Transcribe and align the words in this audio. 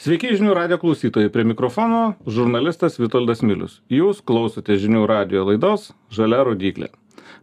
Sveiki 0.00 0.30
žinių 0.32 0.54
radio 0.56 0.78
klausytojai, 0.80 1.28
prie 1.28 1.42
mikrofono 1.44 2.14
žurnalistas 2.24 2.94
Vitoldas 2.96 3.42
Milius. 3.44 3.82
Jūs 3.92 4.22
klausote 4.24 4.78
žinių 4.80 5.02
radio 5.04 5.42
laidos 5.44 5.90
Žalia 6.16 6.38
rodiklė. 6.48 6.88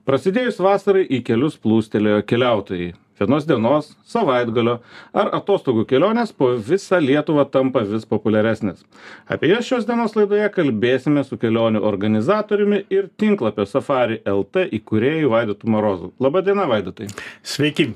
Prasidėjus 0.10 0.58
vasarai 0.66 1.04
į 1.06 1.20
kelius 1.28 1.60
plūstelėjo 1.62 2.24
keliautojai. 2.26 2.96
Vienos 3.22 3.46
dienos, 3.46 3.92
savaitgalio 4.10 4.80
ar 5.14 5.30
atostogų 5.38 5.86
kelionės 5.92 6.34
po 6.34 6.50
visą 6.72 6.98
Lietuvą 6.98 7.46
tampa 7.54 7.86
vis 7.86 8.10
populiaresnės. 8.10 8.82
Apie 9.30 9.54
jas 9.54 9.70
šios 9.70 9.86
dienos 9.86 10.18
laidoje 10.18 10.50
kalbėsime 10.58 11.28
su 11.30 11.38
kelionių 11.38 11.86
organizatoriumi 11.86 12.88
ir 12.90 13.12
tinklapio 13.22 13.70
Safari 13.70 14.18
LT 14.26 14.66
įkūrėjų 14.82 15.30
Vaidotu 15.38 15.70
Morozu. 15.70 16.10
Labadiena, 16.18 16.66
Vaidotai. 16.74 17.14
Sveiki 17.46 17.92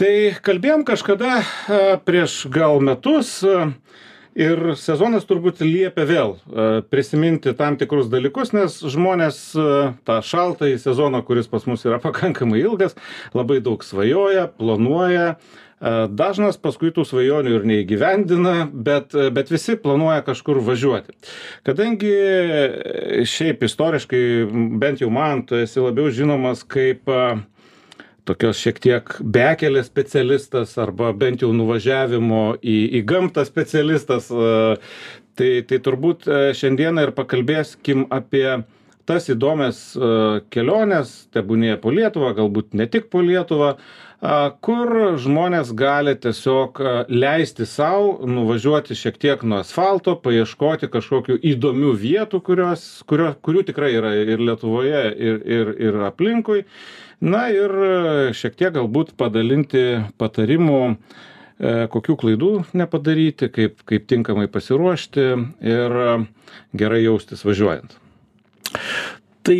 tai 0.00 0.34
kalbėjom 0.44 0.84
kažkada 0.86 1.40
prieš 2.06 2.44
gal 2.52 2.80
metus 2.84 3.36
ir 4.34 4.62
sezonas 4.78 5.26
turbūt 5.28 5.62
liepia 5.62 6.06
vėl 6.08 6.36
prisiminti 6.90 7.54
tam 7.58 7.78
tikrus 7.78 8.10
dalykus, 8.12 8.54
nes 8.56 8.80
žmonės 8.82 9.42
tą 10.06 10.20
šaltąjį 10.26 10.80
sezoną, 10.82 11.22
kuris 11.26 11.50
pas 11.50 11.66
mus 11.70 11.86
yra 11.86 12.00
pakankamai 12.06 12.64
ilgas, 12.64 12.96
labai 13.36 13.60
daug 13.64 13.84
svajoja, 13.86 14.48
planuoja. 14.58 15.36
Dažnas 15.84 16.56
paskui 16.56 16.88
tų 16.94 17.02
svajonių 17.04 17.58
ir 17.58 17.64
neįgyvendina, 17.68 18.54
bet, 18.72 19.12
bet 19.36 19.50
visi 19.52 19.74
planuoja 19.76 20.22
kažkur 20.24 20.62
važiuoti. 20.64 21.12
Kadangi 21.66 22.12
šiaip 23.28 23.66
istoriškai, 23.68 24.22
bent 24.80 25.02
jau 25.04 25.10
man, 25.12 25.42
tu 25.44 25.58
esi 25.60 25.82
labiau 25.84 26.08
žinomas 26.14 26.62
kaip 26.64 27.10
uh, 27.12 27.42
tokios 28.28 28.60
šiek 28.60 28.80
tiek 28.82 29.16
bekelės 29.20 29.88
specialistas 29.90 30.76
arba 30.80 31.12
bent 31.16 31.44
jau 31.44 31.52
nuvažiavimo 31.56 32.56
į, 32.60 32.78
į 33.00 33.02
gamtą 33.08 33.44
specialistas. 33.48 34.30
E, 34.30 34.78
tai, 35.38 35.50
tai 35.68 35.80
turbūt 35.84 36.28
e, 36.28 36.46
šiandieną 36.56 37.08
ir 37.08 37.12
pakalbėskim 37.16 38.08
apie 38.14 38.46
tas 39.04 39.28
įdomias 39.28 39.90
e, 39.96 40.08
keliones, 40.54 41.12
tebūnėje 41.36 41.76
po 41.82 41.92
Lietuvą, 41.92 42.32
galbūt 42.38 42.72
ne 42.80 42.88
tik 42.90 43.10
po 43.12 43.24
Lietuvą, 43.24 43.76
kur 44.64 44.88
žmonės 45.20 45.74
gali 45.76 46.14
tiesiog 46.16 46.78
leisti 47.12 47.66
savo 47.68 48.24
nuvažiuoti 48.24 48.96
šiek 48.96 49.18
tiek 49.20 49.42
nuo 49.44 49.58
asfalto, 49.60 50.14
paieškoti 50.16 50.88
kažkokių 50.88 51.36
įdomių 51.50 51.90
vietų, 52.00 52.40
kurios, 52.46 52.86
kurio, 53.10 53.34
kurių 53.44 53.66
tikrai 53.68 53.90
yra 53.98 54.14
ir 54.22 54.40
Lietuvoje, 54.40 55.02
ir, 55.12 55.42
ir, 55.44 55.74
ir 55.90 56.00
aplinkui 56.08 56.62
na 57.24 57.46
ir 57.52 57.72
e, 57.72 57.92
šiek 58.36 58.56
tiek 58.58 58.74
galbūt 58.74 59.14
padalinti 59.20 59.84
patarimų 60.20 60.80
e, 60.90 60.94
kokių 61.92 62.16
klaidų 62.20 62.52
nepadaryti, 62.76 63.48
kaip, 63.54 63.80
kaip 63.88 64.06
tinkamai 64.10 64.46
pasiruošti 64.52 65.26
ir 65.64 65.98
e, 66.04 66.12
gerai 66.76 67.02
jaustis 67.04 67.44
važiuojant. 67.46 67.96
Tai 69.44 69.58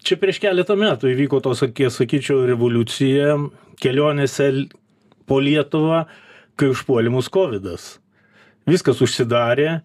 čia 0.00 0.18
prieš 0.20 0.40
keletą 0.42 0.76
metų 0.80 1.12
įvyko 1.12 1.42
tos, 1.44 1.62
sakyčiau, 1.62 2.44
revoliucija 2.48 3.36
kelionėse 3.80 4.50
po 5.28 5.40
Lietuvą, 5.40 6.04
kai 6.58 6.72
užpuolė 6.72 7.12
mus 7.12 7.30
COVID. 7.32 7.64
-as. 7.64 7.98
Viskas 8.68 9.00
užsidarė, 9.00 9.80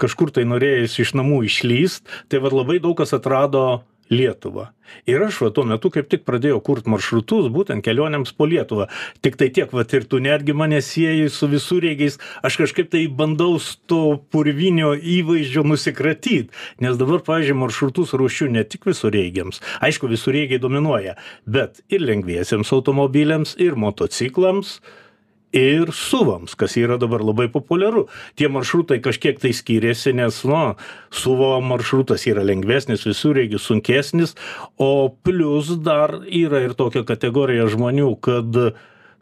kažkur 0.00 0.32
tai 0.34 0.44
norėjus 0.48 0.98
iš 1.02 1.14
namų 1.18 1.44
išlyst, 1.48 2.08
tai 2.28 2.40
vad 2.42 2.54
labai 2.56 2.80
daug 2.82 2.96
kas 2.98 3.12
atrado 3.16 3.84
Lietuvą. 4.12 4.68
Ir 5.08 5.22
aš 5.24 5.38
va 5.40 5.48
tuo 5.54 5.64
metu 5.68 5.88
kaip 5.92 6.10
tik 6.12 6.24
pradėjau 6.28 6.58
kurt 6.64 6.88
maršrutus 6.90 7.48
būtent 7.52 7.84
kelionėms 7.84 8.34
po 8.36 8.46
Lietuvą. 8.48 8.86
Tik 9.24 9.38
tai 9.40 9.48
tiek, 9.54 9.72
va 9.72 9.84
ir 9.84 10.04
tu 10.08 10.20
netgi 10.20 10.52
mane 10.56 10.80
sieji 10.84 11.30
su 11.32 11.48
visureigiais, 11.48 12.18
aš 12.44 12.58
kažkaip 12.62 12.90
tai 12.92 13.06
bandau 13.08 13.56
to 13.88 14.18
purvinio 14.30 14.92
įvaizdžio 14.94 15.64
nusikratyti. 15.64 16.52
Nes 16.84 17.00
dabar, 17.00 17.22
pavyzdžiui, 17.24 17.60
maršrutus 17.64 18.12
ruošiu 18.12 18.50
ne 18.52 18.64
tik 18.68 18.84
visureigiams. 18.90 19.62
Aišku, 19.84 20.10
visureigiai 20.12 20.60
dominuoja, 20.60 21.16
bet 21.46 21.80
ir 21.88 22.04
lengviesiems 22.04 22.72
automobiliams, 22.76 23.56
ir 23.58 23.80
motociklams 23.80 24.78
ir 25.54 25.92
suvams 25.94 26.56
kas 26.58 26.76
yra 26.80 26.98
dabar 27.00 27.22
labai 27.24 27.46
populiaru. 27.52 28.06
Tie 28.36 28.50
maršrutai 28.50 29.00
kažkiek 29.04 29.38
tai 29.40 29.54
skiriasi 29.54 30.14
nes 30.18 30.42
nu 30.48 30.62
suvo 31.14 31.52
maršrutas 31.62 32.26
yra 32.30 32.44
lengvesnis 32.46 33.06
visureigis 33.06 33.62
sunkesnis 33.62 34.34
o 34.78 35.08
plius 35.22 35.70
dar 35.86 36.18
yra 36.26 36.64
ir 36.64 36.74
tokia 36.74 37.04
kategorija 37.06 37.68
žmonių 37.70 38.10
kad 38.24 38.60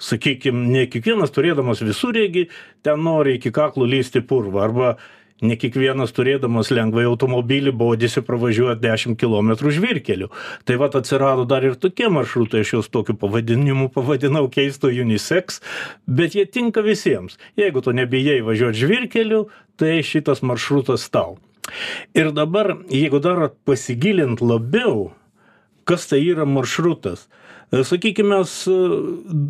sakykim 0.03 0.65
ne 0.73 0.87
kiekvienas 0.91 1.31
turėdamas 1.35 1.83
visureigį 1.85 2.49
ten 2.83 3.05
nori 3.05 3.37
iki 3.39 3.53
kaklo 3.55 3.87
lįst 3.87 4.19
į 4.19 4.27
purvą 4.27 4.65
arba 4.67 4.95
ne 5.43 5.57
kiekvienas 5.59 6.15
turėdamas 6.17 6.71
lengvąjį 6.75 7.11
automobilį 7.11 7.75
bodisi 7.77 8.23
pravažiuot 8.25 8.81
dešim 8.83 9.17
kilometrų 9.21 9.75
žvyrkeliu 9.79 10.31
tai 10.69 10.79
vat 10.81 10.97
atsirado 10.99 11.47
dar 11.49 11.67
ir 11.67 11.79
tokie 11.79 12.09
maršrutai 12.13 12.63
aš 12.65 12.75
juos 12.77 12.91
tokiu 12.93 13.17
pavadinimu 13.19 13.91
pavadinau 13.95 14.49
keistu 14.53 14.93
uniseks 15.05 15.61
bet 16.07 16.37
jie 16.39 16.47
tinka 16.47 16.83
visiems. 16.83 17.39
Jeigu 17.59 17.83
tu 17.83 17.95
nebijai 17.97 18.41
važiuot 18.47 18.79
žvyrkeliu 18.79 19.47
tai 19.77 20.01
šitas 20.07 20.43
maršrutas 20.47 21.09
tau. 21.11 21.39
Ir 22.15 22.33
dabar 22.35 22.77
jeigu 22.91 23.21
dar 23.23 23.51
pasigilint 23.67 24.43
labiau 24.43 25.13
kas 25.85 26.07
tai 26.11 26.23
yra 26.23 26.47
maršrutas 26.47 27.27
sakykim 27.73 28.29
mes 28.33 28.53
e, 28.69 28.75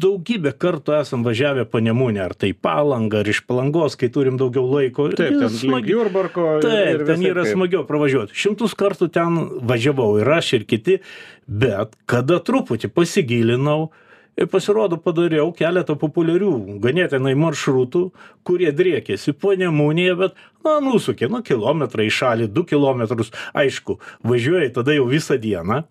daugybę 0.02 0.52
kartų 0.62 0.94
esam 1.00 1.24
važiavę 1.26 1.64
panemunę 1.70 2.22
ar 2.22 2.36
tai 2.38 2.52
į 2.52 2.58
palangą 2.62 3.22
ar 3.22 3.30
iš 3.32 3.42
palangos 3.48 3.98
kai 3.98 4.12
turim 4.14 4.38
daugiau 4.40 4.68
laiko 4.70 5.08
taip 5.10 5.34
ten 5.40 5.58
link 5.58 5.90
jurbarko 5.90 6.46
taip 6.62 7.02
ten 7.08 7.26
yra 7.26 7.46
smagiau 7.48 7.82
pravažiuot 7.88 8.34
šimtus 8.44 8.76
kartų 8.78 9.10
ten 9.14 9.42
važiavau 9.66 10.14
ir 10.22 10.30
aš 10.38 10.54
ir 10.60 10.68
kiti 10.70 11.00
bet 11.46 11.98
kada 12.06 12.38
truputį 12.38 12.92
pasigilinau 12.94 13.90
ir 14.38 14.48
pasirodo 14.52 14.96
padariau 15.02 15.50
keletą 15.56 15.96
populiarių 16.00 16.78
ganėtinai 16.84 17.34
maršrutų 17.38 18.04
kurie 18.46 18.70
driekėsi 18.72 19.34
panemunėje 19.34 20.14
bet 20.20 20.38
na 20.64 20.78
nusuki 20.84 21.28
nu 21.30 21.42
kilometrą 21.42 22.06
į 22.06 22.14
šalį 22.18 22.46
du 22.54 22.64
kilometrus. 22.68 23.32
Aišku 23.52 23.98
važiuoji 24.22 24.72
tada 24.78 24.94
jau 24.96 25.08
visą 25.10 25.36
dieną 25.42 25.82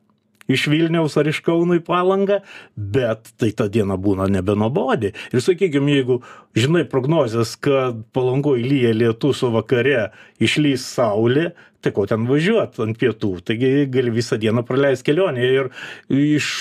iš 0.50 0.68
vilniaus 0.72 1.18
ar 1.20 1.30
iš 1.30 1.42
kauno 1.46 1.78
į 1.78 1.84
palangą 1.86 2.42
bet 2.76 3.34
tai 3.38 3.52
ta 3.58 3.68
diena 3.72 3.98
būna 4.02 4.30
nebenuobodi 4.32 5.14
ir 5.14 5.44
sakykim 5.44 5.90
jeigu 5.92 6.22
žinai 6.58 6.86
prognozes 6.90 7.56
kad 7.62 8.02
palangoj 8.16 8.62
lyja 8.64 8.94
lietus 8.96 9.44
o 9.46 9.52
vakare 9.54 10.10
išlįs 10.42 10.88
saulė 10.96 11.52
tai 11.82 11.94
ko 11.96 12.06
ten 12.10 12.28
važiuot 12.30 12.78
ant 12.84 13.00
pietų? 13.02 13.32
Taigi 13.46 13.88
gali 13.90 14.14
visą 14.14 14.38
dieną 14.38 14.62
praleist 14.68 15.06
kelionėje. 15.08 15.64
Ir 15.64 16.30
iš 16.36 16.52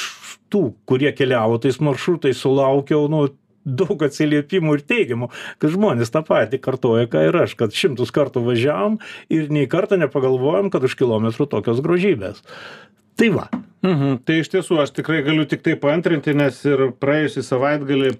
tų 0.50 0.70
kurie 0.88 1.12
keliavo 1.16 1.60
tais 1.62 1.78
maršrutais 1.82 2.40
sulaukiau 2.40 3.06
nu 3.12 3.26
daug 3.64 4.00
atsiliepimų 4.02 4.78
ir 4.78 4.84
teigiamų 4.88 5.28
kad 5.60 5.74
žmonės 5.74 6.12
tą 6.14 6.22
patį 6.26 6.62
kartoja 6.64 7.08
ką 7.12 7.26
ir 7.28 7.36
aš 7.42 7.54
kad 7.60 7.76
šimtus 7.76 8.12
kartų 8.16 8.42
važiavom 8.46 8.96
ir 9.32 9.50
nei 9.52 9.68
karto 9.70 9.98
nepagalvojom 10.00 10.72
kad 10.72 10.86
už 10.88 10.96
kilometrų 10.98 11.46
tokios 11.52 11.82
grožybės 11.84 12.40
tai 13.20 13.28
va. 13.36 13.48
Mhm 13.84 14.22
tai 14.24 14.40
iš 14.42 14.48
tiesų 14.52 14.78
aš 14.82 14.94
tikrai 14.96 15.20
galiu 15.26 15.46
tiktai 15.48 15.76
paantrinti 15.80 16.32
nes 16.36 16.58
ir 16.68 16.90
praėjusį 17.00 17.44
savaitgalį 17.44 18.14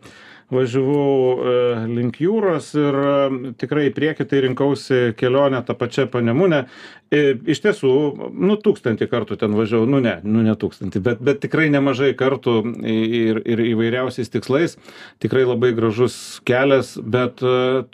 važiavau 0.51 1.11
e, 1.51 1.59
link 1.91 2.21
jūros 2.23 2.73
ir 2.79 2.99
e, 3.01 3.53
tikrai 3.61 3.89
į 3.91 3.95
priekį 3.97 4.27
tai 4.31 4.43
rinkausi 4.47 5.01
kelionę 5.19 5.63
ta 5.67 5.77
pačia 5.79 6.07
panemune 6.11 6.65
e, 7.11 7.37
iš 7.51 7.63
tiesų 7.65 7.93
nu 8.35 8.57
tūkstantį 8.61 9.09
kartų 9.11 9.39
ten 9.41 9.55
važiavau. 9.59 9.89
Nu 9.91 10.03
ne 10.03 10.19
nu 10.25 10.43
ne 10.47 10.55
tūkstantį 10.59 11.03
bet 11.07 11.23
bet 11.25 11.43
tikrai 11.45 11.69
nemažai 11.73 12.13
kartų 12.19 12.57
ir 12.91 13.43
ir 13.45 13.65
įvairiausiais 13.71 14.33
tikslais. 14.33 14.77
Tikrai 15.23 15.47
labai 15.47 15.73
gražus 15.77 16.41
kelias 16.47 16.97
bet 17.01 17.43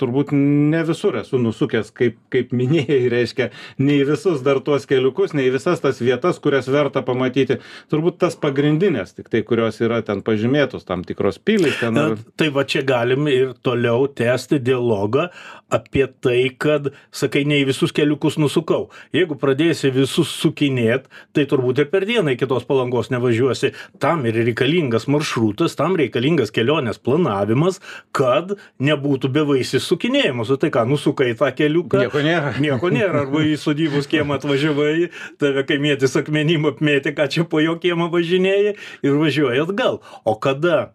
turbūt 0.00 0.32
ne 0.36 0.82
visur 0.88 1.20
esu 1.20 1.40
nusukęs 1.42 1.92
kaip 1.96 2.18
kaip 2.32 2.54
minėjai 2.56 3.02
reiškia 3.16 3.50
ne 3.82 4.00
į 4.00 4.08
visus 4.12 4.44
dar 4.46 4.62
tuos 4.64 4.88
keliukus 4.88 5.36
ne 5.36 5.46
į 5.48 5.54
visas 5.58 5.82
tas 5.84 6.00
vietas 6.00 6.40
kurias 6.42 6.70
verta 6.72 7.04
pamatyti. 7.06 7.60
Turbūt 7.92 8.20
tas 8.24 8.38
pagrindines 8.40 9.16
tiktai 9.16 9.44
kurios 9.46 9.80
yra 9.84 10.00
ten 10.06 10.24
pažymėtos 10.26 10.88
tam 10.88 11.04
tikros 11.06 11.40
pilys 11.42 11.80
ten 11.80 12.00
ar 12.00 12.16
tai 12.36 12.45
va 12.54 12.64
čia 12.68 12.82
galim 12.86 13.28
ir 13.30 13.54
toliau 13.64 14.06
tęsti 14.08 14.60
dialogą 14.62 15.28
apie 15.70 16.06
tai 16.22 16.50
kad 16.58 16.92
sakai 17.10 17.42
ne 17.48 17.58
į 17.62 17.66
visus 17.70 17.92
keliukus 17.94 18.36
nusukau. 18.38 18.86
Jeigu 19.14 19.34
pradėsi 19.40 19.90
visus 19.94 20.30
sukinėt 20.40 21.08
tai 21.34 21.46
turbūt 21.50 21.82
ir 21.82 21.88
per 21.90 22.06
dieną 22.06 22.36
iki 22.36 22.46
tos 22.50 22.66
palangos 22.68 23.10
nevažiuosi. 23.10 23.72
Tam 24.02 24.24
ir 24.28 24.38
reikalingas 24.38 25.08
maršrutas 25.10 25.74
tam 25.78 25.96
reikalingas 25.98 26.54
kelionės 26.54 27.00
planavimas 27.02 27.80
kad 28.14 28.54
nebūtų 28.78 29.32
bevaisis 29.34 29.88
sukinėjimas. 29.90 30.52
O 30.54 30.58
tai 30.60 30.70
ką 30.74 30.86
nusukai 30.88 31.32
tą 31.38 31.50
keliuką? 31.56 32.04
Nieko 32.06 32.22
nėra. 32.24 32.54
Nieko 32.66 32.92
nėra. 32.94 33.24
Arba 33.26 33.42
į 33.46 33.56
sodybos 33.60 34.06
kiemą 34.10 34.38
atvažiavai 34.38 35.10
tave 35.42 35.66
kaimietis 35.66 36.14
akmenim 36.20 36.70
apmėtė 36.70 37.16
ką 37.16 37.26
čia 37.32 37.46
po 37.48 37.62
jo 37.64 37.74
kiemą 37.82 38.10
važinėji 38.12 38.76
ir 38.76 39.18
važiuoji 39.18 39.66
atgal. 39.66 40.00
O 40.24 40.36
kada 40.38 40.92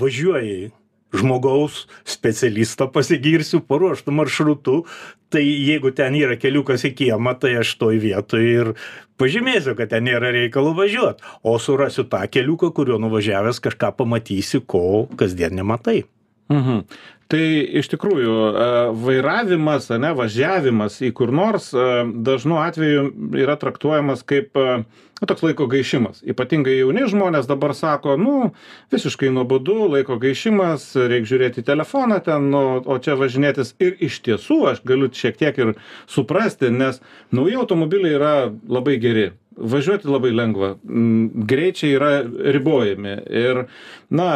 važiuoji 0.00 0.70
žmogaus 1.14 1.86
specialisto 2.06 2.86
pasigirsiu 2.94 3.60
paruoštu 3.66 4.14
maršrutu 4.14 4.76
tai 5.30 5.42
jeigu 5.42 5.90
ten 5.94 6.14
yra 6.18 6.36
keliukas 6.38 6.86
į 6.86 6.92
kiemą 7.02 7.34
tai 7.42 7.56
aš 7.62 7.74
toj 7.80 7.98
vietoj 8.02 8.46
ir 8.46 8.72
pažymėsiu 9.20 9.74
kad 9.78 9.90
ten 9.90 10.06
nėra 10.06 10.30
reikalo 10.34 10.72
važiuot 10.78 11.26
o 11.42 11.58
surasiu 11.58 12.06
tą 12.10 12.22
keliuką 12.30 12.70
kuriuo 12.76 13.00
nuvažiavęs 13.02 13.62
kažką 13.66 13.92
pamatysi 13.98 14.62
ko 14.66 15.08
kasdien 15.18 15.58
nematai 15.58 16.04
Mhm. 16.50 16.78
Tai 17.30 17.42
iš 17.78 17.86
tikrųjų 17.92 18.32
e, 18.34 18.64
vairavimas, 19.04 19.86
ne, 20.02 20.10
važiavimas 20.18 20.96
į 21.06 21.12
kur 21.14 21.30
nors 21.34 21.68
e, 21.70 21.84
dažnu 22.26 22.58
atveju 22.58 23.04
yra 23.38 23.54
traktuojamas 23.60 24.24
kaip 24.26 24.58
e, 24.58 24.64
nu, 24.82 25.28
toks 25.30 25.44
laiko 25.46 25.68
gaišimas. 25.70 26.24
Ypatingai 26.26 26.80
jauni 26.80 27.06
žmonės 27.12 27.46
dabar 27.46 27.76
sako, 27.78 28.16
nu, 28.18 28.34
visiškai 28.90 29.30
nuobodu, 29.36 29.76
laiko 29.92 30.18
gaišimas, 30.18 30.88
reikia 30.98 31.34
žiūrėti 31.34 31.66
telefoną 31.66 32.18
ten, 32.26 32.50
nu, 32.50 32.64
o 32.82 32.98
čia 32.98 33.14
važinėtis. 33.20 33.76
Ir 33.78 33.94
iš 34.08 34.18
tiesų 34.26 34.64
aš 34.72 34.82
galiu 34.90 35.12
šiek 35.14 35.38
tiek 35.38 35.62
ir 35.62 35.76
suprasti, 36.10 36.72
nes 36.74 36.98
nauji 37.30 37.60
automobiliai 37.62 38.18
yra 38.18 38.34
labai 38.50 38.98
geri 38.98 39.30
važiuoti 39.60 40.08
labai 40.08 40.30
lengva 40.32 40.74
mm, 40.84 41.44
greičiai 41.50 41.94
yra 41.96 42.10
ribojami 42.54 43.16
ir 43.40 43.64
na 44.10 44.28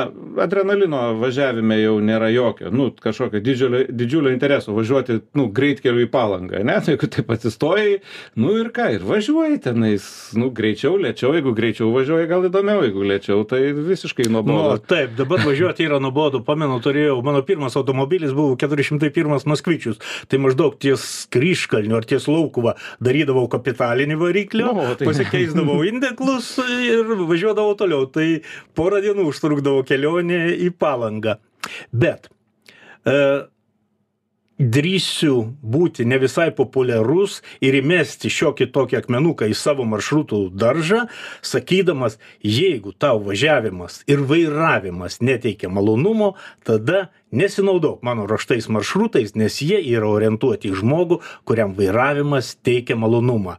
adrenalino 0.43 1.02
važiavime 1.20 1.79
jau 1.81 1.96
nėra 2.02 2.29
jokio 2.35 2.73
nu 2.75 2.83
kažkokio 3.02 3.40
didžiulio 3.44 3.84
didžiulio 3.88 4.32
intereso 4.34 4.75
važiuoti 4.76 5.20
nu 5.38 5.46
greitkeliu 5.54 6.06
į 6.06 6.10
palangą 6.12 6.60
ane? 6.60 6.76
Tai 6.84 6.92
jeigu 6.94 7.08
taip 7.14 7.31
atsistojai 7.34 7.98
nu 8.40 8.54
ir 8.60 8.70
ką 8.75 8.88
ir 8.96 9.04
važiuoji 9.06 9.60
tenais 9.64 10.06
nu 10.38 10.50
greičiau 10.54 10.98
lėčiau 11.00 11.34
jeigu 11.36 11.54
greičiau 11.56 11.90
važiuoji 11.94 12.28
gal 12.31 12.46
įdomiau 12.50 12.84
jeigu 12.86 13.06
lėčiau 13.10 13.44
tai 13.48 13.62
visiškai 13.76 14.28
nu 14.28 14.40
nuobodu 14.42 14.84
taip 14.90 15.14
dabar 15.19 15.42
važiuoti 15.46 15.86
yra 15.88 16.00
nuobodu 16.02 16.42
pamenu 16.46 16.81
turėjau 16.84 17.20
mano 17.26 17.42
pirmas 17.46 17.76
automobilis 17.81 18.34
buvo 18.36 18.58
keturi 18.60 18.86
šimtai 18.86 19.10
pirmas 19.14 19.46
moskvičius 19.48 20.00
tai 20.28 20.40
maždaug 20.42 20.76
ties 20.82 21.25
kryžkalniu 21.34 21.98
ar 21.98 22.06
ties 22.08 22.28
laukuva 22.31 22.76
darydavau 23.04 23.46
kapitalinį 23.52 24.19
variklį 24.20 24.64
O, 24.75 24.86
tai- 24.98 25.06
pasikeisdavau 25.08 25.81
indeklus 25.88 26.54
ir 26.64 27.14
važiuodavau 27.28 27.76
toliau 27.78 28.06
tai 28.10 28.40
porą 28.78 29.00
dienų 29.04 29.28
užtrukdavo 29.31 29.84
kelionė 29.88 30.40
į 30.66 30.70
palangą. 30.81 31.36
Bet 31.92 32.28
drįsiu 34.58 35.34
būti 35.62 36.04
ne 36.06 36.18
visai 36.22 36.50
populiarus 36.54 37.40
ir 37.64 37.74
įmesti 37.74 38.30
šiokį 38.30 38.68
tokį 38.74 38.98
akmenuką 39.00 39.48
į 39.50 39.54
savo 39.58 39.84
maršrutų 39.88 40.50
daržą, 40.54 41.04
sakydamas, 41.42 42.18
jeigu 42.38 42.94
tau 42.94 43.18
važiavimas 43.18 44.04
ir 44.06 44.22
vairavimas 44.22 45.18
neteikia 45.20 45.68
malonumo, 45.68 46.34
tada 46.62 47.08
nesinaudok 47.32 48.02
mano 48.06 48.28
raštais 48.30 48.68
maršrutais, 48.70 49.34
nes 49.34 49.58
jie 49.58 49.80
yra 49.82 50.06
orientuoti 50.08 50.70
į 50.70 50.78
žmogų, 50.82 51.20
kuriam 51.44 51.74
vairavimas 51.74 52.54
teikia 52.62 52.96
malonumą. 52.96 53.58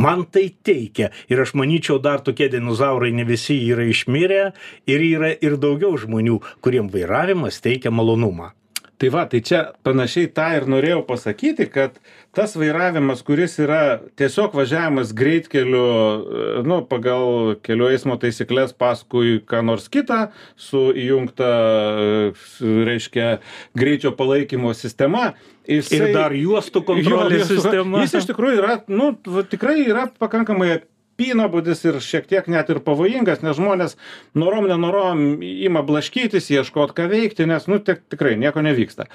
Man 0.00 0.24
tai 0.24 0.46
teikia 0.64 1.10
ir 1.28 1.42
aš 1.42 1.52
manyčiau 1.52 1.98
dar 2.00 2.22
tokie 2.24 2.48
dinozaurai 2.48 3.10
ne 3.12 3.26
visi 3.28 3.58
yra 3.68 3.84
išmirę 3.84 4.54
ir 4.88 5.04
yra 5.04 5.34
ir 5.36 5.58
daugiau 5.60 5.98
žmonių, 6.00 6.38
kuriem 6.64 6.88
vairavimas 6.88 7.60
teikia 7.60 7.92
malonumą. 7.92 8.54
Tai 9.00 9.08
va, 9.08 9.22
tai 9.24 9.38
čia 9.40 9.60
panašiai 9.80 10.28
tą 10.36 10.46
ir 10.58 10.66
norėjau 10.68 11.00
pasakyti, 11.08 11.64
kad 11.72 11.94
tas 12.36 12.52
vairavimas, 12.60 13.22
kuris 13.24 13.54
yra 13.64 14.02
tiesiog 14.20 14.52
važiavimas 14.58 15.14
greitkeliu, 15.16 15.84
e, 15.86 16.42
nu, 16.68 16.82
pagal 16.84 17.54
kelių 17.64 17.88
eismo 17.94 18.18
taisyklės 18.20 18.74
paskui 18.76 19.38
ką 19.48 19.62
nors 19.64 19.88
kitą, 19.88 20.26
su 20.60 20.90
įjungta, 20.92 21.48
e, 21.48 22.68
reiškia, 22.90 23.30
greičio 23.72 24.12
palaikymo 24.20 24.74
sistema. 24.76 25.30
Jisai, 25.64 26.02
ir 26.02 26.16
dar 26.18 26.36
juostų 26.36 26.84
kontrolės 26.84 27.48
sistema. 27.48 28.04
Jis 28.04 28.18
iš 28.20 28.28
tikrųjų 28.34 28.60
yra, 28.60 28.78
nu, 28.92 29.14
tikrai 29.48 29.78
yra 29.86 30.10
pakankamai 30.20 30.82
apynabodis 31.20 31.84
ir 31.84 32.00
šiek 32.00 32.26
tiek 32.28 32.46
net 32.48 32.70
ir 32.72 32.80
pavojingas, 32.84 33.42
nes 33.44 33.58
žmonės 33.58 33.96
norom 34.34 34.66
nenorom 34.70 35.42
ima 35.42 35.82
blaškytis, 35.84 36.48
ieškot 36.50 36.94
ką 36.96 37.08
veikti, 37.10 37.46
nes, 37.48 37.66
nu, 37.68 37.78
tik, 37.84 38.02
tikrai 38.08 38.36
nieko 38.40 38.62
nevyksta. 38.64 39.06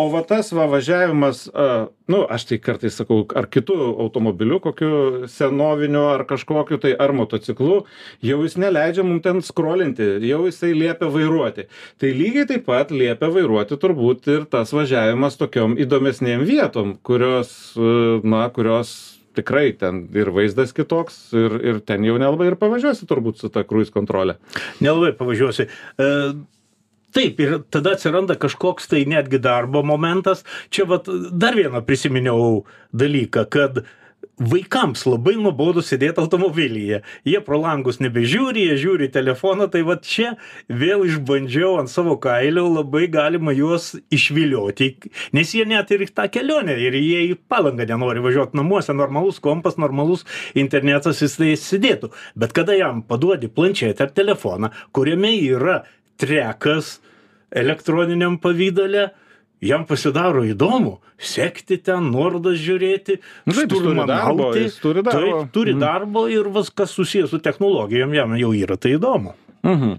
O 0.00 0.08
va 0.12 0.22
tas 0.24 0.48
va 0.56 0.64
važiavimas, 0.70 1.44
nu, 2.08 2.22
aš 2.24 2.46
tai 2.48 2.60
kartais 2.62 2.96
sakau, 2.96 3.26
ar 3.36 3.50
kitų 3.52 3.76
automobilių, 4.06 4.60
kokiu 4.64 4.92
senoviniu, 5.28 6.06
ar 6.14 6.24
kažkokiu 6.28 6.80
tai, 6.80 6.94
ar 6.96 7.12
motociklu, 7.12 7.84
jau 8.24 8.40
jis 8.46 8.56
neleidžia 8.60 9.04
mums 9.04 9.24
ten 9.26 9.44
skrolinti, 9.44 10.08
jau 10.30 10.46
jisai 10.48 10.72
liepia 10.72 11.12
vairuoti. 11.12 11.68
Tai 12.00 12.16
lygiai 12.16 12.48
taip 12.48 12.68
pat 12.70 12.94
liepia 12.94 13.28
vairuoti 13.28 13.76
turbūt 13.80 14.32
ir 14.32 14.48
tas 14.50 14.72
važiavimas 14.72 15.36
tokiom 15.40 15.76
įdomesnėm 15.84 16.46
vietom, 16.48 16.96
kurios, 17.04 17.52
na, 18.24 18.46
kurios 18.54 19.19
tikrai 19.38 19.72
ten 19.78 20.04
ir 20.16 20.32
vaizdas 20.34 20.74
kitoks 20.76 21.18
ir 21.38 21.58
ir 21.72 21.82
ten 21.86 22.06
jau 22.06 22.16
nelabai 22.20 22.50
ir 22.50 22.58
pavažiuosi 22.60 23.08
turbūt 23.10 23.42
su 23.42 23.50
ta 23.52 23.64
kruiz 23.66 23.92
kontrole. 23.94 24.38
Nelabai 24.80 25.12
pavažiuosi. 25.18 25.68
E, 25.98 26.08
Taip, 27.10 27.40
ir 27.42 27.56
tada 27.74 27.96
atsiranda 27.96 28.36
kažkoks 28.38 28.86
tai 28.86 29.00
netgi 29.10 29.40
darbo 29.42 29.80
momentas. 29.82 30.44
Čia 30.70 30.84
vat, 30.86 31.08
dar 31.10 31.56
vieną 31.58 31.80
prisiminiau 31.82 32.60
dalyką, 32.94 33.48
kad 33.50 33.80
vaikams 34.40 35.04
labai 35.04 35.34
nuobodu 35.38 35.82
sėdėti 35.84 36.22
automobilyje. 36.22 37.02
Jie 37.28 37.40
pro 37.44 37.60
langus 37.60 38.00
nebežiūri, 38.00 38.64
jie 38.70 38.78
žiūri 38.80 39.10
telefoną, 39.12 39.68
tai 39.72 39.82
va 39.86 39.98
čia 40.00 40.32
vėl 40.68 41.04
išbandžiau 41.08 41.76
ant 41.82 41.92
savo 41.92 42.16
kailio, 42.22 42.64
labai 42.72 43.06
galima 43.12 43.54
juos 43.56 43.92
išvilioti, 44.12 44.90
nes 45.36 45.54
jie 45.54 45.66
net 45.68 45.92
ir 45.92 46.06
į 46.06 46.10
tą 46.16 46.26
kelionę, 46.32 46.78
ir 46.80 46.96
jie 46.96 47.26
į 47.28 47.36
palangą 47.50 47.86
nenori 47.90 48.24
važiuoti 48.24 48.56
namuose, 48.58 48.96
normalus 48.96 49.40
kompas, 49.44 49.76
normalus 49.80 50.24
internetas 50.58 51.20
jis 51.22 51.36
tai 51.40 51.54
sėdėtų. 51.60 52.12
Bet 52.40 52.56
kada 52.56 52.76
jam 52.78 53.04
paduodi 53.04 53.52
planšetę 53.52 54.08
ar 54.08 54.14
telefoną, 54.16 54.72
kuriame 54.96 55.36
yra 55.36 55.82
trekas 56.20 56.98
elektroniniam 57.50 58.38
pavydale, 58.40 59.10
jam 59.60 59.84
pasidaro 59.88 60.42
įdomu 60.48 60.98
sekti 61.20 61.76
ten, 61.84 62.10
nuorodas 62.12 62.56
žiūrėti, 62.60 63.18
Nu 63.46 63.52
taip, 63.52 63.70
jis 63.74 63.82
turi 63.84 64.06
darbo, 64.08 64.48
jis 64.56 64.78
turi 64.80 65.02
darbo. 65.04 65.20
Taip, 65.44 65.52
turi 65.52 65.74
Mhm. 65.76 65.80
darbo 65.80 66.26
ir 66.32 66.48
vas, 66.48 66.70
kas 66.70 66.90
susijęs 66.96 67.28
su 67.30 67.38
technologijom, 67.38 68.14
jam 68.14 68.36
jau 68.40 68.52
yra 68.56 68.76
tai 68.80 68.96
įdomu. 68.96 69.34
Mhm. 69.64 69.98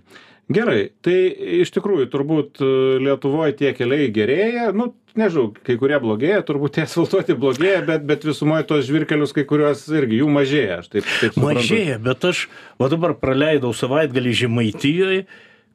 Gerai, 0.51 0.89
tai 1.01 1.29
iš 1.61 1.69
tikrųjų 1.71 2.09
turbūt 2.11 2.59
e, 2.59 2.69
Lietuvoje 2.99 3.53
tie 3.55 3.69
keliai 3.77 4.09
gerėja, 4.11 4.73
nu, 4.75 4.89
nežinau, 5.15 5.53
kai 5.63 5.77
kurie 5.79 5.95
blogėja, 6.03 6.41
turbūt 6.43 6.73
tie 6.75 6.83
asfaltuoti 6.83 7.37
blogėja, 7.39 7.85
bet, 7.87 8.03
bet 8.03 8.25
visumoje 8.27 8.65
tos 8.67 8.83
žvirkelius 8.89 9.31
kai 9.31 9.45
kuriuos 9.47 9.85
irgi 9.95 10.19
jų 10.19 10.27
mažėja, 10.27 10.79
aš 10.81 10.89
taip, 10.91 11.05
taip 11.21 11.37
suprantu. 11.37 11.61
Mažėja, 11.61 12.01
bet 12.03 12.25
aš 12.25 12.41
va 12.81 12.89
dabar 12.91 13.13
praleidau 13.15 13.71
savaitgalį 13.71 14.33
Žemaitijoje, 14.41 15.21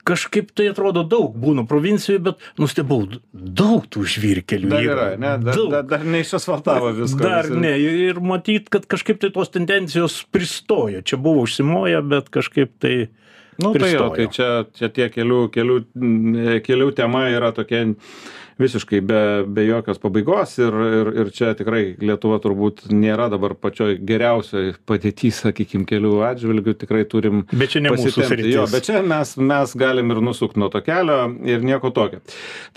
kažkaip 0.06 0.52
tai 0.56 0.68
atrodo 0.70 1.02
daug, 1.06 1.34
būnu 1.42 1.66
provincijoje, 1.68 2.22
bet 2.28 2.46
nustebau, 2.60 3.02
daug 3.32 3.86
tų 3.90 4.04
žvirkelių 4.14 4.70
Dar 4.72 4.86
yra, 4.86 5.06
ne, 5.20 5.34
dar, 5.42 5.60
dar, 5.72 5.86
dar 5.90 6.06
neišasfaltavo 6.06 6.92
viską. 7.00 7.22
Dar 7.22 7.50
ne, 7.52 7.74
ir 8.06 8.20
matyt, 8.22 8.70
kad 8.72 8.86
kažkaip 8.90 9.20
tai 9.22 9.32
tos 9.34 9.52
tendencijos 9.54 10.20
pristojo. 10.32 11.02
Čia 11.06 11.18
buvo 11.22 11.46
užsimoję, 11.46 12.02
bet 12.06 12.30
kažkaip 12.34 12.76
tai... 12.82 12.96
Nu, 13.56 13.70
tai 13.72 13.88
jo, 13.94 14.10
pristojo. 14.10 14.16
tai 14.16 14.26
čia, 14.36 14.48
čia 14.76 14.92
tie 14.92 15.06
kelių, 15.08 15.46
kelių, 15.54 15.78
kelių 16.66 16.90
tema 16.98 17.26
yra 17.32 17.54
tokia 17.56 17.86
visiškai 18.58 19.00
be, 19.04 19.20
be 19.46 19.66
jokios 19.66 20.00
pabaigos 20.00 20.56
ir, 20.58 20.76
ir, 21.00 21.10
ir 21.20 21.30
čia 21.34 21.52
tikrai 21.58 21.82
Lietuva 22.00 22.38
turbūt 22.42 22.86
nėra 22.92 23.28
dabar 23.32 23.52
pačioj 23.58 23.98
geriausioj 24.08 24.72
padėtį, 24.88 25.30
sakykime, 25.36 25.84
kelių 25.88 26.12
atžvilgių, 26.30 26.76
tikrai 26.80 27.04
turim 27.08 27.44
Bet 27.52 27.74
čia 27.74 27.82
ne 27.84 27.92
mūsų 27.92 28.14
sritis. 28.16 28.52
Jo, 28.54 28.64
bet 28.72 28.88
čia 28.88 29.02
mes, 29.06 29.34
mes 29.36 29.76
galim 29.78 30.14
ir 30.14 30.22
nusukti 30.24 30.60
nuo 30.62 30.70
to 30.72 30.80
kelio 30.86 31.18
ir 31.44 31.64
nieko 31.66 31.92
tokio. 31.94 32.22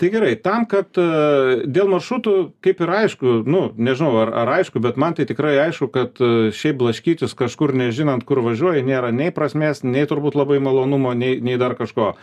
Tai 0.00 0.12
gerai, 0.12 0.34
tam, 0.44 0.68
kad 0.70 1.00
e, 1.00 1.64
dėl 1.64 1.90
maršrutų, 1.94 2.36
kaip 2.64 2.84
ir 2.84 2.94
aišku, 3.00 3.40
nu, 3.48 3.64
nežinau, 3.80 4.12
ar, 4.26 4.34
ar 4.42 4.54
aišku, 4.58 4.82
bet 4.84 5.00
man 5.00 5.16
tai 5.16 5.28
tikrai 5.30 5.56
aišku, 5.66 5.90
kad 5.94 6.20
e, 6.20 6.50
šiaip 6.56 6.80
blaškytis 6.84 7.36
kažkur 7.38 7.72
nežinant, 7.76 8.24
kur 8.28 8.44
važiuoji, 8.44 8.84
nėra 8.86 9.14
nei 9.16 9.32
prasmės, 9.34 9.84
nei 9.86 10.04
turbūt 10.10 10.36
labai 10.38 10.60
malonumo, 10.62 11.16
nei, 11.16 11.38
nei 11.44 11.60
dar 11.60 11.78
kažko. 11.78 12.14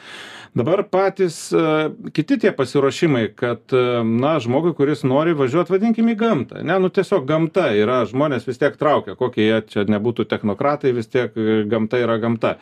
Dabar 0.56 0.84
patys 0.88 1.40
uh, 1.56 1.92
kiti 2.16 2.38
tie 2.42 2.54
pasiruošimai, 2.56 3.26
kad, 3.38 3.64
uh, 3.76 4.02
na, 4.08 4.38
žmogui, 4.44 4.74
kuris 4.78 5.04
nori 5.08 5.36
važiuoti, 5.38 5.74
vadinkime, 5.76 6.16
į 6.16 6.22
gamtą. 6.22 6.64
Ne, 6.66 6.80
nu 6.84 6.92
tiesiog 6.94 7.28
gamta 7.28 7.70
yra, 7.76 8.04
žmonės 8.10 8.48
vis 8.48 8.62
tiek 8.62 8.78
traukia, 8.80 9.18
kokie 9.20 9.48
jie 9.48 9.62
čia 9.68 9.86
nebūtų 9.90 10.28
technokratai, 10.32 10.96
vis 10.96 11.10
tiek 11.12 11.36
e, 11.38 11.62
gamta 11.70 12.00
yra 12.02 12.18
gamta. 12.22 12.58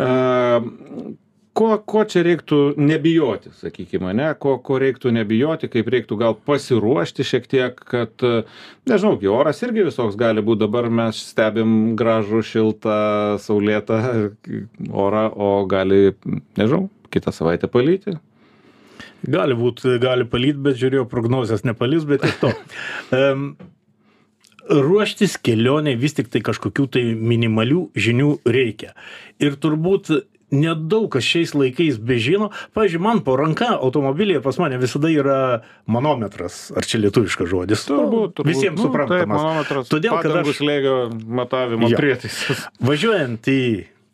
Uh, 0.00 1.16
ko, 1.56 1.70
ko 1.86 2.04
čia 2.08 2.22
reiktų 2.24 2.60
nebijoti, 2.80 3.52
sakykime, 3.60 4.12
ne, 4.16 4.30
ko, 4.40 4.56
ko 4.64 4.78
reiktų 4.80 5.12
nebijoti, 5.14 5.70
kaip 5.72 5.90
reiktų 5.92 6.18
gal 6.20 6.36
pasiruošti 6.46 7.26
šiek 7.26 7.48
tiek, 7.50 7.82
kad, 7.90 8.14
e, 8.24 8.44
nežinau, 8.90 9.18
oras 9.34 9.62
irgi 9.66 9.86
visoks 9.90 10.18
gali 10.20 10.44
būti, 10.44 10.64
dabar 10.64 10.90
mes 10.92 11.20
stebim 11.32 11.96
gražų, 12.00 12.42
šiltą, 12.52 13.00
saulėtą 13.42 14.00
orą, 14.90 15.26
o 15.34 15.52
gali, 15.70 16.14
nežinau, 16.60 16.88
kitą 17.12 17.32
savaitę 17.34 17.68
palyti. 17.70 18.16
Gali 19.28 19.54
būti, 19.56 19.98
gali 20.00 20.24
palyt, 20.28 20.56
bet 20.64 20.78
žiūrėjau 20.80 21.06
prognozijas 21.10 21.64
nepalys, 21.68 22.06
bet 22.08 22.24
ir 22.24 22.34
to. 22.40 22.52
Um, 23.16 23.56
ruoštis 24.70 25.34
kelioniai 25.42 25.96
vis 25.98 26.14
tik 26.14 26.28
tai 26.30 26.42
kažkokių 26.46 26.84
tai 26.94 27.02
minimalių 27.18 27.80
žinių 27.98 28.28
reikia. 28.46 28.92
Ir 29.42 29.56
turbūt 29.60 30.12
nedaug 30.50 31.08
kas 31.14 31.26
šiais 31.26 31.52
laikais 31.54 31.98
bežino. 32.02 32.48
Pavyzdžiui, 32.74 33.02
man 33.02 33.20
po 33.26 33.36
ranka 33.38 33.68
automobilyje 33.76 34.40
pas 34.42 34.58
mane 34.62 34.78
visada 34.82 35.10
yra 35.10 35.36
manometras. 35.90 36.68
Ar 36.74 36.86
čia 36.86 36.98
lietuviškas 37.04 37.50
žodis? 37.50 37.84
Turbūt, 37.86 38.34
turbūt. 38.38 38.50
Visiems 38.50 38.78
Nu, 38.80 38.88
suprantamas. 38.88 39.22
taip, 39.22 39.30
manometras, 39.34 39.90
Todėl, 39.92 40.16
kad 40.22 40.38
aš 40.42 40.52
slėgio 40.58 40.96
matavimo 41.40 41.90
Jo. 41.90 41.98
prietaisas. 41.98 42.64
važiuojant 42.82 43.46
į 43.50 43.60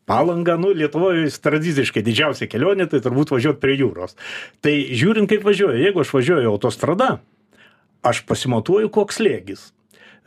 Palangą, 0.06 0.54
nu, 0.62 0.70
Lietuvoje 0.70 1.26
tradiciškai 1.42 2.04
didžiausia 2.06 2.46
kelionė, 2.50 2.86
tai 2.90 3.02
turbūt 3.02 3.32
važiuoti 3.34 3.62
prie 3.62 3.74
jūros. 3.80 4.14
Tai 4.62 4.74
žiūrint, 4.94 5.28
kaip 5.30 5.46
važiuoju, 5.46 5.82
jeigu 5.82 6.02
aš 6.04 6.12
važiuoju 6.14 6.52
autostrada, 6.52 7.08
aš 8.06 8.22
pasimatuoju, 8.28 8.92
koks 8.94 9.18
slėgis. 9.18 9.70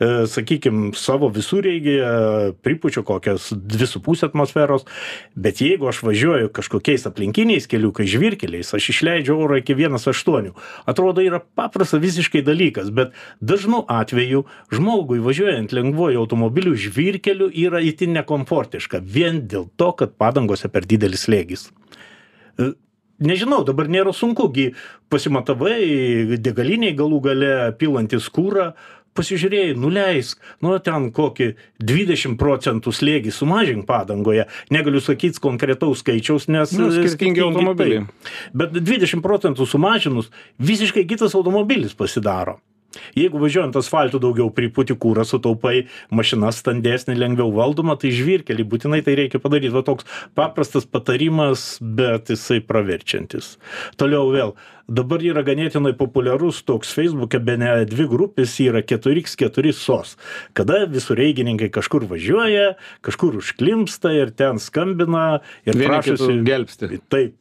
E, 0.00 0.08
Sakykime, 0.32 0.94
savo 0.96 1.28
visureigėje 1.32 2.54
pripučiu 2.64 3.02
kokias 3.04 3.50
2,5 3.52 4.24
atmosferos, 4.30 4.86
bet 5.36 5.60
jeigu 5.60 5.90
aš 5.90 6.00
važiuoju 6.06 6.48
kažkokiais 6.56 7.04
aplinkiniais 7.10 7.68
keliukais, 7.68 8.08
žvirkeliais, 8.08 8.72
aš 8.76 8.88
išleidžiu 8.94 9.36
oro 9.36 9.60
iki 9.60 9.76
1,8. 9.76 10.50
Atrodo, 10.88 11.20
yra 11.20 11.42
paprastas 11.44 12.00
visiškai 12.00 12.40
dalykas, 12.46 12.88
bet 12.96 13.12
dažnu 13.44 13.82
atveju 13.92 14.46
žmogui 14.72 15.20
važiuojant 15.20 15.76
lengvuoju 15.76 16.24
automobiliu 16.24 16.72
žvirkeliu 16.72 17.50
yra 17.52 17.84
itin 17.84 18.16
nekomfortiška, 18.16 19.02
vien 19.04 19.44
dėl 19.52 19.68
to, 19.76 19.92
kad 20.00 20.16
padangose 20.16 20.72
per 20.72 20.88
didelis 20.88 21.28
slėgis. 21.28 21.68
E, 22.56 22.72
Nežinau, 23.20 23.60
dabar 23.68 23.84
nėra 23.92 24.14
sunku, 24.16 24.46
gi 24.48 24.70
pasimatavai 25.12 26.38
degaliniai 26.40 26.94
galų 26.96 27.18
gale 27.26 27.50
pilantis 27.76 28.30
kūrą, 28.32 28.70
pasižiūrėjai, 29.18 29.74
nuleisk, 29.78 30.40
nu 30.64 30.76
ten 30.84 31.10
kokį 31.14 31.52
20 31.82 32.38
procentų 32.40 32.92
slėgį 32.94 33.34
sumažink 33.34 33.86
padangoje. 33.88 34.46
Negaliu 34.72 35.02
sakyti 35.04 35.42
konkretaus 35.42 36.04
skaičiaus, 36.04 36.48
nes 36.52 36.74
Nu, 36.76 36.88
e, 36.90 37.04
skirtingi 37.04 37.42
automobiliai. 37.44 38.06
Bet 38.54 38.74
20 38.76 39.24
procentų 39.24 39.66
sumažinus, 39.68 40.30
visiškai 40.58 41.06
kitas 41.10 41.34
automobilis 41.38 41.96
pasidaro. 41.98 42.60
Jeigu 43.14 43.38
važiuojant 43.42 43.76
asfaltu 43.78 44.18
daugiau 44.22 44.50
pripūti 44.54 44.96
kūrą, 44.98 45.24
sutaupai 45.28 45.84
mašina 46.14 46.50
standesnė, 46.54 47.14
lengviau 47.18 47.52
valdoma, 47.54 47.96
tai 48.00 48.12
žvirkelį 48.14 48.66
būtinai 48.72 49.00
tai 49.06 49.16
reikia 49.20 49.40
padaryti. 49.42 49.72
Va 49.74 49.84
toks 49.86 50.08
paprastas 50.38 50.88
patarimas, 50.90 51.76
bet 51.80 52.32
jisai 52.32 52.60
praverčiantis. 52.66 53.56
Toliau 54.00 54.30
vėl. 54.34 54.54
Dabar 54.90 55.22
yra 55.22 55.44
ganėtinai 55.46 55.92
populiarus 55.94 56.64
toks 56.66 56.90
Facebook'e, 56.96 57.38
be 57.46 57.54
ne 57.62 57.74
dvi 57.86 58.08
grupės 58.10 58.56
yra 58.64 58.82
4x4 58.82 59.74
sos. 59.76 60.16
Kada 60.58 60.82
visureigininkai 60.90 61.70
kažkur 61.76 62.08
važiuoja, 62.10 62.72
kažkur 63.06 63.38
užklimsta 63.38 64.16
ir 64.18 64.34
ten 64.34 64.58
skambina 64.58 65.44
ir 65.62 65.78
prašosi 65.78 66.40
gelbsti. 66.42 66.98
Taip. 67.06 67.38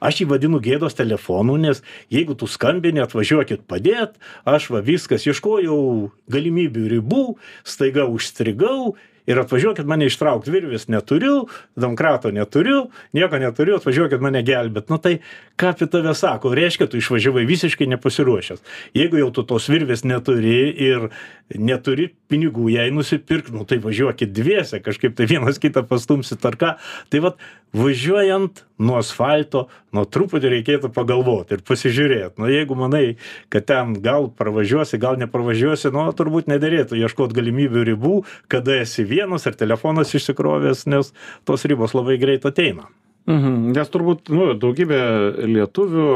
Aš 0.00 0.22
jį 0.22 0.30
vadinu 0.34 0.60
gėdos 0.62 0.98
telefonu, 0.98 1.58
nes 1.60 1.82
jeigu 2.12 2.36
tu 2.38 2.48
skambini, 2.50 3.02
atvažiuokit 3.04 3.66
padėt, 3.70 4.16
aš 4.48 4.70
va 4.74 4.82
viskas 4.84 5.26
ieškojau 5.28 6.10
galimybių 6.30 6.88
ribų, 6.96 7.24
staiga 7.66 8.08
užstrigau 8.10 8.96
ir 9.30 9.38
atvažiuokit 9.38 9.86
mane 9.86 10.08
ištraukti 10.10 10.52
virvis 10.52 10.88
neturiu, 10.90 11.44
domkrato 11.78 12.32
neturiu, 12.34 12.88
nieko 13.16 13.38
neturiu, 13.40 13.76
atvažiuokit 13.78 14.22
mane 14.22 14.42
gelbėt. 14.46 14.90
Nu 14.90 14.98
tai 15.02 15.18
ką 15.60 15.74
apie 15.74 15.86
tave 15.90 16.14
sako, 16.18 16.54
reiškia, 16.56 16.88
tu 16.90 16.98
išvažiavai 17.00 17.44
visiškai 17.48 17.88
nepasiruošęs. 17.94 18.62
Jeigu 18.96 19.20
jau 19.20 19.30
tu 19.34 19.44
tos 19.46 19.68
virvės 19.70 20.02
neturi 20.08 20.70
ir 20.88 21.10
neturi 21.54 22.10
pinigų 22.30 22.70
jai 22.74 22.88
nusipirkti, 22.94 23.54
nu 23.54 23.66
tai 23.68 23.80
važiuokit 23.82 24.32
dviese, 24.34 24.82
kažkaip 24.82 25.16
tai 25.18 25.28
vienas 25.30 25.60
kitą 25.62 25.84
pastumsit 25.86 26.44
ar 26.46 26.58
ką. 26.58 26.74
Tai 27.12 27.24
vad, 27.26 27.40
važiuojant 27.76 28.64
nuo 28.82 28.96
asfalto, 28.98 29.66
nuo 29.94 30.04
truputį 30.08 30.50
reikėtų 30.54 30.90
pagalvoti 30.94 31.56
ir 31.56 31.64
pasižiūrėti. 31.66 32.40
Nu 32.42 32.50
jeigu 32.50 32.76
manai, 32.78 33.04
kad 33.52 33.68
ten 33.68 33.94
gal 34.02 34.30
pravažiuosi, 34.34 35.00
gal 35.02 35.20
nepravažiuosi, 35.20 35.92
nu 35.94 36.06
turbūt 36.16 36.50
nederėtų 36.50 36.98
ieškoti 36.98 37.36
galimybių 37.38 37.84
ribų, 37.92 38.16
kada 38.50 38.80
esi 38.82 39.06
vienas 39.06 39.46
ar 39.46 39.58
telefonas 39.60 40.14
išsikrovęs, 40.16 40.86
nes 40.90 41.14
tos 41.48 41.66
ribos 41.70 41.94
labai 41.94 42.18
greit 42.22 42.48
ateina. 42.48 42.88
Mhm. 43.30 43.70
Nes 43.76 43.92
turbūt 43.92 44.32
nu, 44.34 44.52
daugybė 44.58 45.00
lietuvių 45.46 46.10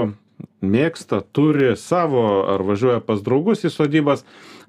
mėgsta, 0.64 1.20
turi 1.36 1.74
savo 1.78 2.24
ar 2.50 2.64
važiuoja 2.66 3.02
pas 3.04 3.20
draugus 3.22 3.64
į 3.66 3.70
sodybas, 3.70 4.24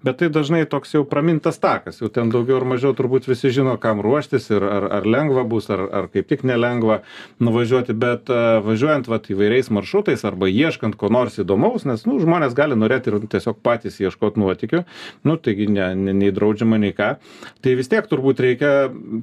bet 0.06 0.20
tai 0.22 0.30
dažnai 0.30 0.64
toks 0.70 0.94
jau 0.94 1.02
pramintas 1.10 1.58
takas, 1.62 1.98
jau 2.02 2.10
ten 2.14 2.30
daugiau 2.34 2.60
ar 2.60 2.68
mažiau 2.76 2.94
turbūt 2.98 3.26
visi 3.26 3.50
žino, 3.54 3.74
kam 3.82 4.04
ruoštis 4.06 4.52
ir 4.54 4.66
ar, 4.66 4.86
ar 5.00 5.08
lengva 5.10 5.46
bus, 5.50 5.70
ar, 5.74 5.82
ar 5.90 6.10
kaip 6.14 6.30
tik 6.30 6.46
nelengva 6.46 7.00
nuvažiuoti, 7.42 7.96
bet 7.98 8.30
uh, 8.30 8.60
važiuojant 8.66 9.10
vat, 9.10 9.30
įvairiais 9.34 9.72
maršrutais 9.74 10.26
arba 10.28 10.50
ieškant 10.52 10.98
ko 11.00 11.10
nors 11.14 11.40
įdomaus, 11.42 11.88
nes 11.90 12.06
nu, 12.06 12.20
žmonės 12.22 12.54
gali 12.58 12.78
norėti 12.78 13.12
ir 13.12 13.20
tiesiog 13.34 13.60
patys 13.66 13.98
ieškoti 14.04 14.42
nuotikių, 14.42 14.84
nu, 15.26 15.38
taigi 15.42 15.68
ne, 15.74 15.90
ne, 15.98 16.14
nei 16.14 16.34
draudžiama, 16.36 16.80
nei 16.82 16.94
ką, 16.96 17.16
tai 17.66 17.76
vis 17.80 17.90
tiek 17.90 18.06
turbūt 18.12 18.44
reikia 18.46 18.74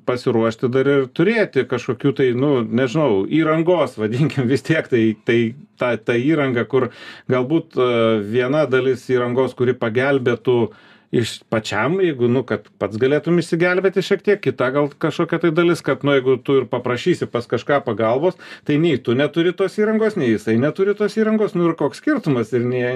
pasiruošti 0.09 0.73
dar 0.73 0.91
ir 0.91 1.07
turėti 1.15 1.67
kažkokių 1.71 2.17
tai, 2.19 2.33
nu, 2.35 2.57
nežinau, 2.67 3.23
įrangos, 3.31 3.95
vadinkim 4.03 4.51
vis 4.51 4.67
tiek, 4.67 4.91
tai, 4.91 5.13
tai 5.23 5.41
ta, 5.83 5.95
ta 5.99 6.17
įranga, 6.19 6.67
kur 6.69 6.91
galbūt 7.31 7.79
uh, 7.79 8.19
viena 8.23 8.65
dalis 8.71 9.05
įrangos, 9.11 9.55
kuri 9.59 9.75
pagelbėtų 9.79 10.72
iš 11.13 11.35
pačiam, 11.53 11.99
jeigu, 12.01 12.29
nu, 12.33 12.41
kad 12.49 12.65
pats 12.81 12.97
galėtum 13.01 13.37
išsigelbėti 13.41 14.05
šiek 14.05 14.23
tiek, 14.25 14.41
kita 14.41 14.71
gal 14.73 14.89
kažkokia 15.05 15.43
tai 15.43 15.51
dalis, 15.53 15.85
kad, 15.85 16.07
nu, 16.09 16.15
jeigu 16.17 16.39
tu 16.41 16.63
ir 16.63 16.69
paprašysi 16.73 17.29
pas 17.31 17.45
kažką 17.49 17.83
pagalbos, 17.85 18.39
tai 18.69 18.79
nei 18.81 18.97
tu 18.97 19.13
neturi 19.19 19.53
tos 19.57 19.77
įrangos, 19.77 20.17
nei 20.17 20.33
jisai 20.33 20.57
neturi 20.61 20.97
tos 20.97 21.19
įrangos, 21.21 21.53
nu 21.59 21.69
ir 21.69 21.77
koks 21.77 22.01
skirtumas 22.01 22.55
ir 22.57 22.65
nie, 22.65 22.87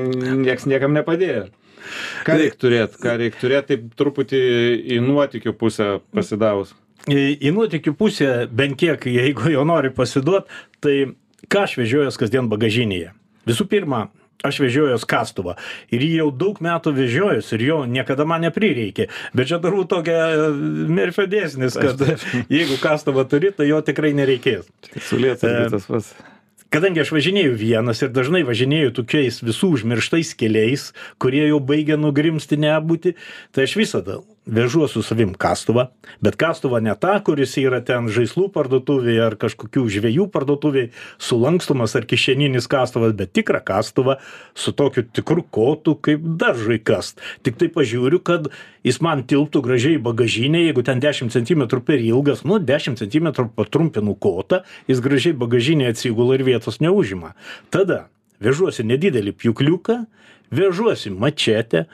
nieks 0.40 0.64
niekam 0.64 0.96
nepadėjo. 0.96 1.50
Ką 2.26 2.40
reikia 2.40 2.58
turėti, 2.64 3.00
ką 3.04 3.14
reikia 3.20 3.42
turėti, 3.42 3.68
taip 3.74 4.00
truputį 4.00 4.42
į 4.96 5.00
nuotikių 5.04 5.52
pusę 5.60 5.92
pasidavus. 6.16 6.72
Į, 7.06 7.20
į 7.46 7.52
nuotikių 7.54 7.92
pusę, 8.00 8.30
bent 8.48 8.80
kiek, 8.80 9.04
jeigu 9.12 9.52
jau 9.52 9.62
nori 9.68 9.92
pasiduot, 9.94 10.48
tai 10.82 10.96
ką 11.52 11.66
aš 11.68 11.76
vežiojas 11.82 12.18
kasdien 12.18 12.48
bagažinėje? 12.50 13.12
Visų 13.46 13.68
pirma, 13.70 14.08
aš 14.44 14.60
vežiojos 14.64 15.06
kastuvą 15.08 15.56
ir 15.94 16.04
jį 16.04 16.12
jau 16.20 16.28
daug 16.44 16.60
metų 16.64 16.92
vežiojus 16.96 17.50
ir 17.56 17.66
jo 17.66 17.80
niekada 17.88 18.26
man 18.28 18.44
neprireikė. 18.46 19.08
Bet 19.36 19.50
čia 19.50 19.60
turbūt 19.62 19.90
tokia 19.94 20.20
e, 20.28 20.46
merfio 20.92 21.26
dėsnis, 21.30 21.78
kad 21.80 22.00
jeigu 22.56 22.78
kastuvą 22.82 23.26
turi, 23.30 23.52
tai 23.56 23.70
jo 23.70 23.82
tikrai 23.84 24.12
nereikės. 24.16 24.68
Su 25.00 25.20
lietu 25.20 25.46
E, 25.46 25.68
tas 25.72 25.86
pats. 25.88 26.14
Kadangi 26.72 27.00
aš 27.04 27.12
važinėju 27.14 27.54
vienas 27.56 28.02
ir 28.02 28.10
dažnai 28.10 28.42
važinėju 28.46 28.96
tokiais 28.98 29.38
visų 29.46 29.70
užmirštais 29.78 30.34
keliais, 30.38 30.90
kurie 31.22 31.44
jau 31.46 31.60
baigia 31.62 31.96
nugrimsti 32.00 32.58
nebūti, 32.58 33.14
tai 33.54 33.68
aš 33.68 33.76
visada 33.78 34.18
vežu 34.46 34.86
su 34.88 35.02
savim 35.02 35.34
kastuvą, 35.34 35.88
bet 36.22 36.36
kastuvą 36.38 36.80
ne 36.80 36.94
tą, 36.94 37.16
kuris 37.26 37.56
yra 37.58 37.80
ten 37.84 38.06
žaislų 38.12 38.46
parduotuvėje 38.54 39.24
ar 39.26 39.36
kažkokių 39.40 39.82
žvėjų 39.96 40.28
parduotuvėje, 40.34 40.92
sulankstumas 41.18 41.96
ar 41.98 42.06
kišeninis 42.06 42.68
kastuvas, 42.70 43.14
bet 43.18 43.34
tikrą 43.34 43.60
kastuvą 43.66 44.18
su 44.54 44.72
tokiu 44.72 45.02
tikru 45.10 45.42
kotu, 45.42 45.96
kaip 45.98 46.22
daržai 46.38 46.78
kast. 46.78 47.20
Tik 47.42 47.58
tai 47.58 47.68
pažiūriu, 47.74 48.22
kad 48.22 48.50
jis 48.86 49.00
man 49.02 49.26
tilptų 49.26 49.64
gražiai 49.66 49.98
į 49.98 50.04
bagažinę, 50.06 50.62
jeigu 50.68 50.86
ten 50.86 51.02
10 51.02 51.34
cm 51.34 51.66
per 51.82 51.98
ilgas, 51.98 52.44
nu 52.46 52.60
10 52.62 53.02
cm 53.02 53.32
patrumpinu 53.56 54.14
kotą, 54.14 54.62
jis 54.86 55.02
gražiai 55.02 55.34
bagažinė 55.34 55.90
atsigula 55.90 56.38
ir 56.38 56.46
vietos 56.46 56.78
neužima. 56.80 57.34
Tada 57.74 58.06
vežuosi 58.38 58.86
nedidelį 58.86 59.34
pjukliuką, 59.40 60.04
vežuosi 60.54 61.10
mačetę, 61.10 61.86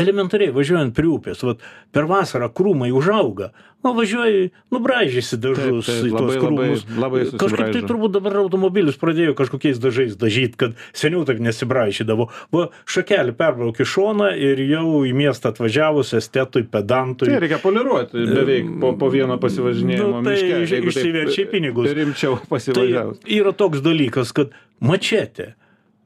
elementariai 0.00 0.52
važiuojant 0.56 0.94
prie 0.96 1.10
upės, 1.12 1.42
vat, 1.46 1.60
per 1.94 2.08
vasarą 2.10 2.48
krūmai 2.56 2.88
užauga, 2.96 3.50
nu 3.84 3.92
važiuoji, 3.96 4.50
nubražysi 4.74 5.38
dažus 5.40 5.88
į 5.88 6.10
tuos 6.12 6.34
krūmus. 6.40 6.82
labai 7.00 7.22
Kažkaip 7.40 7.70
tai 7.76 7.82
turbūt 7.88 8.12
dabar 8.18 8.36
automobilius 8.42 8.98
pradėjo 9.00 9.32
kažkokiais 9.38 9.80
dažais 9.80 10.16
dažyti, 10.20 10.58
kad 10.60 10.74
seniau 10.92 11.22
taip 11.28 11.40
nesibražydavo. 11.40 12.26
Va, 12.52 12.66
šakelį 12.90 13.32
perbraukė 13.40 13.86
šoną 13.88 14.32
ir 14.36 14.60
jau 14.68 15.00
į 15.08 15.14
miestą 15.16 15.54
atvažiavus 15.54 16.12
estetui, 16.18 16.66
pedantui. 16.68 17.30
Tai 17.32 17.40
reikia 17.46 17.60
poliruoti 17.62 18.26
beveik 18.28 18.68
po, 18.82 18.92
po 19.00 19.08
vieno 19.12 19.38
pasivažinėjimo 19.40 20.20
Nu, 20.20 20.26
tai 20.28 20.36
miške. 20.42 20.82
išsiverčia 20.92 21.48
pinigus. 21.50 21.88
Rimčiau 21.96 22.36
Tai 22.42 22.50
pasivažiavus. 22.52 23.24
yra 23.24 23.52
toks 23.56 23.80
dalykas, 23.84 24.34
kad 24.36 24.52
mačetė. 24.84 25.54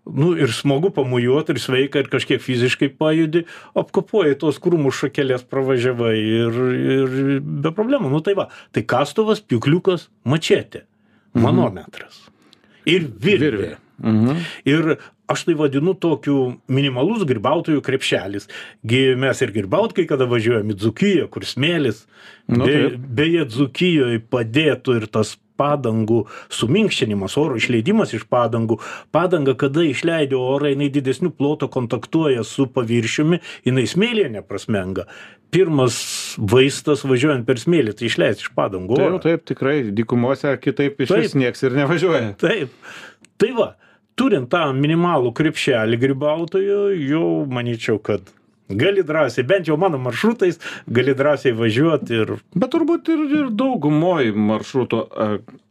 Nu 0.04 0.34
ir 0.36 0.52
smagu 0.52 0.90
pamujuoti 0.92 1.54
ir 1.54 1.60
sveika 1.62 2.02
ir 2.02 2.10
kažkiek 2.12 2.42
fiziškai 2.44 2.90
pajudi, 3.00 3.46
apkopuoji 3.78 4.36
tos 4.42 4.58
krūmų 4.60 4.92
šakelės 4.92 5.46
pravažiavai 5.48 6.16
ir, 6.20 6.58
ir 6.96 7.14
be 7.40 7.72
problemų. 7.72 8.12
Nu 8.12 8.20
tai 8.24 8.36
va, 8.36 8.50
tai 8.76 8.84
kastuvas, 8.84 9.40
piukliukas, 9.40 10.10
mačetė, 10.28 10.84
manometras. 11.32 12.20
Ir 12.84 13.08
virvė. 13.08 13.78
Mhm. 14.04 14.44
Ir 14.68 14.96
aš 15.30 15.46
tai 15.48 15.54
vadinu 15.56 15.94
tokiu 15.96 16.58
minimalus 16.68 17.24
grybautojų 17.28 17.80
krepšelis. 17.84 18.48
Gi 18.84 19.14
mes 19.16 19.40
ir 19.40 19.54
grybaut, 19.54 19.94
kai 19.96 20.04
kada 20.10 20.28
važiuojame 20.28 20.74
į 20.74 20.80
Dzukiją, 20.82 21.30
kur 21.32 21.46
smėlis. 21.48 22.04
Nu, 22.50 22.66
Be, 22.66 22.98
beje, 22.98 23.46
Dzukijoje 23.48 24.20
padėtų 24.28 24.98
ir 25.00 25.08
tas 25.08 25.36
padangų 25.60 26.24
suminkštinimas, 26.52 27.36
oro 27.40 27.58
išleidimas 27.60 28.14
iš 28.16 28.26
padangų. 28.30 28.80
Padanga, 29.14 29.54
kada 29.58 29.84
išleidžia 29.86 30.40
orą, 30.40 30.72
jinai 30.74 30.90
didesnių 30.94 31.32
ploto 31.36 31.68
kontaktuoja 31.72 32.44
su 32.48 32.66
paviršiumi, 32.74 33.40
jinai 33.68 33.86
smėlė 33.90 34.28
neprasmenga. 34.38 35.06
Pirmas 35.54 35.96
vaistas 36.38 37.04
važiuojant 37.06 37.46
per 37.46 37.60
smėlį, 37.62 37.94
tai 37.94 38.08
išleisti 38.10 38.48
iš 38.48 38.54
padangų. 38.56 38.98
Taip, 38.98 39.18
taip, 39.22 39.44
tikrai, 39.52 39.76
dykumose 39.94 40.56
kitaip 40.62 41.04
iš 41.04 41.14
vis 41.14 41.36
nieks 41.38 41.62
ir 41.62 41.76
nevažiuoja. 41.78 42.32
Taip. 42.42 42.74
Tai 43.38 43.50
va, 43.54 43.68
turint 44.18 44.50
tą 44.50 44.66
minimalų 44.74 45.30
krepšelį 45.36 46.00
grybautojų, 46.02 46.80
jau 47.06 47.28
manyčiau, 47.50 48.00
kad 48.02 48.26
gali 48.68 49.04
drąsiai, 49.04 49.44
bent 49.44 49.68
jau 49.68 49.76
mano 49.76 49.98
maršrutais, 49.98 50.58
gali 50.88 51.14
drąsiai 51.14 51.52
važiuoti 51.56 52.16
ir... 52.16 52.32
Bet 52.56 52.72
turbūt 52.72 53.10
ir, 53.12 53.24
ir 53.38 53.50
daugumoj 53.52 54.32
maršrutų, 54.32 55.02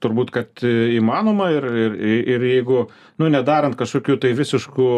turbūt, 0.03 0.33
kad 0.35 0.63
įmanoma 0.67 1.49
ir, 1.55 1.67
ir, 1.85 1.97
ir 2.35 2.47
jeigu, 2.51 2.85
nu, 3.21 3.29
nedarant 3.33 3.77
kažkokių 3.79 4.19
tai 4.21 4.33
visiškų 4.37 4.89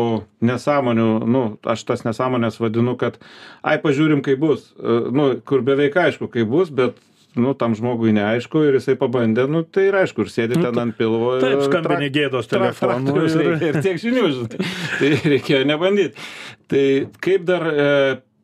nesąmonių, 0.45 1.09
nu, 1.23 1.43
aš 1.63 1.87
tas 1.87 2.05
nesąmonės 2.07 2.59
vadinu, 2.59 2.97
kad, 2.99 3.19
ai, 3.63 3.77
pažiūrim, 3.81 4.23
kaip 4.25 4.43
bus, 4.43 4.71
nu, 4.79 5.33
kur 5.47 5.63
beveik 5.65 5.95
aišku, 6.07 6.31
kaip 6.33 6.51
bus, 6.51 6.73
bet 6.75 6.99
nu 7.39 7.53
tam 7.57 7.75
žmogui 7.77 8.13
neaišku 8.15 8.63
ir 8.67 8.77
jisai 8.79 8.95
pabandė 8.99 9.47
nu 9.51 9.63
tai 9.63 9.89
ir 9.89 9.97
aišku 10.01 10.25
ir 10.25 10.31
sėdi 10.33 10.59
ten 10.59 10.79
ant 10.81 10.97
pilvo 10.97 11.35
taip 11.43 11.65
skambini 11.67 12.11
gėdos 12.13 12.49
telefonu 12.51 13.15
ir, 13.25 13.57
ir 13.69 13.81
tiek 13.85 13.99
žinių 14.01 14.27
žinai. 14.35 14.69
Tai 14.99 15.11
reikėjo 15.33 15.65
nebandyt. 15.67 16.19
Tai 16.71 16.85
kaip 17.23 17.43
dar 17.47 17.67
e, 17.69 17.89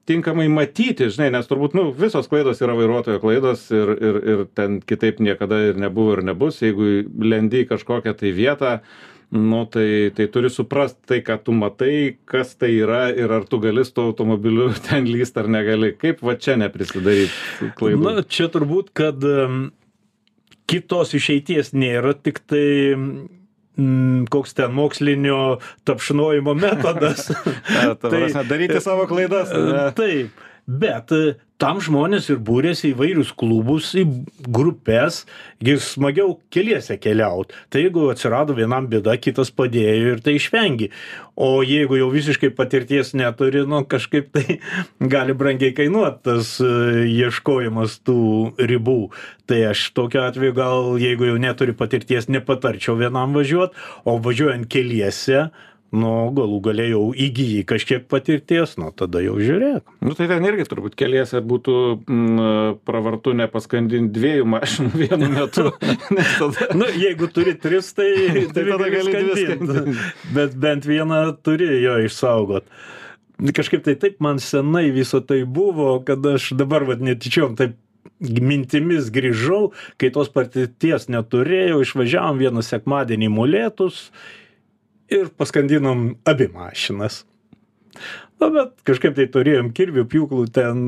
tinkamai 0.10 0.48
matyti 0.52 1.10
žinai 1.14 1.30
nes 1.36 1.48
turbūt 1.50 1.78
nu 1.78 1.88
visos 1.96 2.30
klaidos 2.32 2.62
yra 2.64 2.76
vairuotojo 2.78 3.22
klaidos 3.24 3.68
ir 3.76 3.94
ir 3.96 4.20
ir 4.34 4.44
ten 4.58 4.82
kitaip 4.82 5.22
niekada 5.24 5.62
ir 5.70 5.80
nebuvo 5.82 6.18
ir 6.18 6.26
nebus. 6.32 6.62
Jeigu 6.64 6.92
lendi 7.22 7.64
į 7.64 7.72
kažkokią 7.72 8.16
tai 8.20 8.34
vietą 8.36 8.76
nu 9.32 9.64
tai 9.72 10.12
tai 10.16 10.28
turi 10.32 10.52
suprast 10.52 10.98
tai 11.08 11.22
ką 11.26 11.38
tu 11.46 11.56
matai 11.56 12.18
kas 12.28 12.56
tai 12.60 12.74
yra 12.78 13.04
ir 13.16 13.32
ar 13.32 13.46
tu 13.48 13.62
gali 13.64 13.86
su 13.88 13.96
tuo 13.96 14.10
automobiliu 14.12 14.72
ten 14.88 15.08
lįst 15.08 15.38
ar 15.40 15.52
negali 15.52 15.94
kaip 15.98 16.24
va 16.26 16.36
čia 16.36 16.58
neprisidaryt 16.60 17.32
klaidų 17.80 18.04
na 18.04 18.26
čia 18.28 18.50
turbūt 18.52 18.92
kad 18.94 19.24
kitos 20.72 21.16
išeities 21.18 21.74
nėra 21.76 22.16
tiktai 22.16 22.68
koks 24.30 24.54
ten 24.54 24.74
mokslinio 24.76 25.60
tapšnojimo 25.88 26.54
metodas. 26.54 27.32
Ta, 27.74 27.96
ta 27.96 28.10
tai, 28.10 28.28
daryti 28.50 28.82
savo 28.82 29.08
klaidas. 29.08 29.52
Ne? 29.72 29.86
Taip, 29.96 30.42
bet 30.68 31.14
tam 31.62 31.77
žmonės 31.84 32.32
ir 32.34 32.39
būrėsi 32.41 32.89
į 32.89 32.98
vairius 32.98 33.32
klubus, 33.38 33.91
į 33.94 34.06
grupės, 34.50 35.22
ir 35.62 35.77
smagiau 35.84 36.39
keliese 36.53 36.98
keliaut. 36.98 37.53
Tai 37.70 37.84
jeigu 37.84 38.08
atsirado 38.10 38.56
vienam 38.58 38.88
bėda, 38.89 39.13
kitas 39.22 39.53
padėjo 39.53 40.15
ir 40.15 40.24
tai 40.25 40.38
išvengi. 40.39 40.89
O 41.41 41.62
jeigu 41.65 42.00
jau 42.00 42.10
visiškai 42.13 42.51
patirties 42.58 43.13
neturi, 43.18 43.63
nu 43.70 43.84
kažkaip 43.89 44.32
tai 44.34 44.58
gali 45.13 45.38
brangiai 45.38 45.75
kainuoti 45.77 46.24
tas 46.27 46.56
e, 46.63 46.72
ieškojimas 47.13 48.00
tų 48.08 48.22
ribų. 48.58 49.00
Tai 49.50 49.62
aš 49.72 49.88
tokiu 49.98 50.25
atveju 50.25 50.58
gal, 50.58 50.94
jeigu 51.01 51.30
jau 51.30 51.39
neturi 51.41 51.77
patirties, 51.77 52.30
nepatarčiau 52.32 52.98
vienam 53.00 53.38
važiuoti, 53.38 53.77
o 54.06 54.18
važiuojant 54.24 54.70
keliese, 54.72 55.50
nu 55.92 56.12
galų 56.36 56.60
gale 56.64 56.86
jau 56.88 57.02
įgyji 57.12 57.66
kažkiek 57.68 58.06
patirties 58.12 58.78
nu 58.80 58.92
tada 58.96 59.22
jau 59.24 59.36
žiūrėk. 59.40 59.84
Nu 60.06 60.16
tai 60.16 60.30
ten 60.32 60.46
irgi 60.48 60.66
turbūt 60.70 60.96
keliese 61.00 61.42
būtų 61.44 61.76
mm, 62.00 62.80
pravartu 62.88 63.36
nepaskandint 63.36 64.14
dviejų 64.16 64.48
mašinų 64.54 64.92
vienu 65.04 65.32
metu. 65.34 65.68
Nes 66.16 66.32
tada 66.40 66.72
nu 66.80 66.88
jeigu 66.96 67.27
turi 67.34 67.58
tris 67.60 67.92
tai, 67.98 68.10
tai 68.56 68.66
tada 68.72 68.88
gali 68.88 69.20
skandint. 69.20 70.01
bet 70.36 70.56
bent 70.56 70.88
vieną 70.88 71.22
turi 71.44 71.70
jo 71.84 72.00
išsaugot. 72.08 72.68
Kažkaip 73.42 73.84
tai 73.84 73.98
taip 74.00 74.20
man 74.24 74.40
senai 74.40 74.92
viso 74.94 75.20
tai 75.25 75.44
buvo 75.44 75.96
kad 76.06 76.24
aš 76.36 76.54
dabar 76.56 76.86
vat 76.88 77.01
netyčiom 77.04 77.58
taip 77.60 77.75
mintimis 78.22 79.10
grįžau 79.14 79.72
kai 80.00 80.12
tos 80.14 80.30
patirties 80.32 81.10
neturėjau 81.10 81.82
išvažiavom 81.82 82.38
vieną 82.42 82.64
sekmadienį 82.66 83.27
į 83.27 83.34
molėtus 83.34 84.06
ir 85.12 85.30
paskandinom 85.38 86.16
abi 86.26 86.48
mašinas. 86.54 87.24
Na, 88.42 88.48
bet 88.50 88.80
kažkaip 88.88 89.14
tai 89.18 89.28
turėjom 89.30 89.70
kirvių 89.78 90.08
pjūklų, 90.10 90.46
ten 90.56 90.80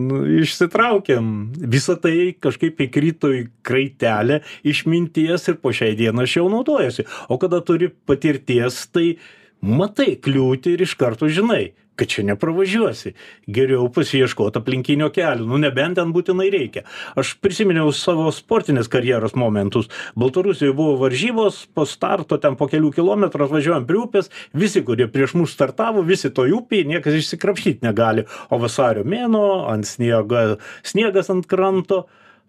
išsitraukėm. 0.42 1.28
Visą 1.70 1.94
tai 2.02 2.32
kažkaip 2.42 2.82
įkrito 2.88 3.30
į 3.30 3.44
kraitelę 3.68 4.40
išminties 4.66 5.46
ir 5.52 5.60
po 5.62 5.74
šiai 5.76 5.94
dieną 6.00 6.26
aš 6.26 6.40
jau 6.40 6.48
naudojuosi. 6.50 7.06
O 7.30 7.38
kada 7.42 7.62
turi 7.62 7.92
patirties, 8.10 8.80
tai 8.90 9.20
matai 9.62 10.16
kliūtį 10.18 10.74
ir 10.74 10.86
iš 10.88 10.98
karto 10.98 11.30
žinai 11.30 11.76
kad 11.96 12.08
čia 12.10 12.24
nepravažiuosi. 12.26 13.14
Geriau 13.48 13.86
pasiieškot 13.94 14.58
aplinkinio 14.58 15.10
kelio. 15.14 15.46
Nu 15.50 15.60
nebent 15.62 16.00
ten 16.00 16.14
būtinai 16.16 16.50
reikia. 16.54 16.86
Aš 17.20 17.36
prisiminiau 17.44 17.92
savo 17.94 18.32
sportinės 18.34 18.90
karjeros 18.92 19.36
momentus. 19.38 19.92
Baltarusijoj 20.20 20.74
buvo 20.78 20.98
varžybos 21.04 21.64
po 21.74 21.86
starto 21.90 22.40
ten 22.42 22.58
po 22.58 22.68
kelių 22.72 22.94
kilometrų 22.98 23.48
atvažiuojam 23.48 23.88
prie 23.90 24.02
upės. 24.02 24.32
Visi 24.58 24.82
kurie 24.86 25.08
prieš 25.12 25.38
mus 25.38 25.54
startavo 25.54 26.02
visi 26.08 26.34
toj 26.34 26.58
upėj 26.60 26.88
niekas 26.90 27.22
išsikrapštyt 27.22 27.86
negali. 27.86 28.26
O 28.50 28.62
vasario 28.62 29.06
mėnuo 29.06 29.70
ant 29.70 29.88
sniego 29.88 30.58
sniegas 30.82 31.30
ant 31.34 31.48
kranto. 31.50 32.06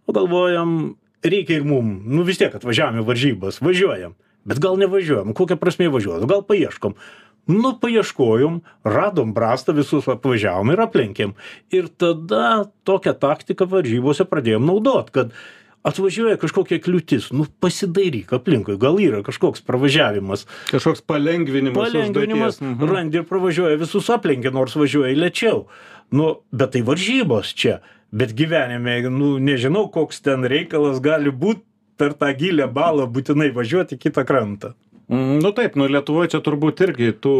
O 0.08 0.12
galvojam 0.16 0.94
reikia 1.24 1.60
ir 1.60 1.68
mum. 1.68 1.98
Nu 2.04 2.24
vis 2.24 2.40
tiek 2.40 2.54
atvažiavom 2.54 3.02
į 3.02 3.08
varžybas 3.08 3.60
važiuojam. 3.64 4.16
Bet 4.44 4.60
gal 4.60 4.76
nevažiuojam? 4.76 5.32
Kokia 5.36 5.56
prasmė 5.56 5.88
važiuot? 5.92 6.26
Gal 6.28 6.42
paieškom 6.44 6.96
nu 7.46 7.74
paieškojom 7.80 8.60
radom 8.84 9.34
brastą 9.34 9.74
visus 9.76 10.08
apvažiavom 10.08 10.72
ir 10.72 10.84
aplenkėm. 10.86 11.34
Ir 11.74 11.90
tada 12.00 12.70
tokią 12.88 13.14
taktiką 13.20 13.68
varžybose 13.68 14.26
pradėjom 14.28 14.64
naudot 14.68 15.10
kad 15.14 15.34
atvažiuoja 15.84 16.38
kažkokia 16.40 16.80
kliūtis. 16.82 17.28
Nu 17.36 17.46
pasidairyk 17.60 18.32
aplinkui 18.36 18.78
gal 18.80 18.96
yra 19.02 19.20
kažkoks 19.26 19.64
pravažiavimas. 19.66 20.46
Kažkoks 20.72 21.04
palengvinimas 21.04 21.90
palengvinimas 21.90 22.62
mhm. 22.62 22.88
randi 22.88 23.20
ir 23.20 23.28
pravažiuoja 23.28 23.80
visus 23.80 24.08
aplenki 24.12 24.52
nors 24.54 24.76
važiuoja 24.80 25.16
lėčiau. 25.18 25.66
Nu 26.14 26.38
bet 26.52 26.74
tai 26.74 26.84
varžybos 26.86 27.52
čia. 27.52 27.80
Bet 28.14 28.32
gyvenime 28.38 29.00
nu 29.10 29.36
nežinau 29.42 29.88
koks 29.92 30.22
ten 30.22 30.46
reikalas 30.46 31.00
gali 31.02 31.32
būt 31.34 31.64
per 31.98 32.14
tą 32.18 32.30
gilią 32.34 32.68
balą 32.72 33.06
būtinai 33.10 33.50
važiuot 33.54 33.94
į 33.94 34.00
kitą 34.06 34.24
krantą 34.26 34.74
nu 35.08 35.52
taip, 35.56 35.78
nu 35.78 35.88
Lietuvoje 35.90 36.34
čia 36.34 36.42
turbūt 36.44 36.82
irgi 36.86 37.12
tų 37.12 37.36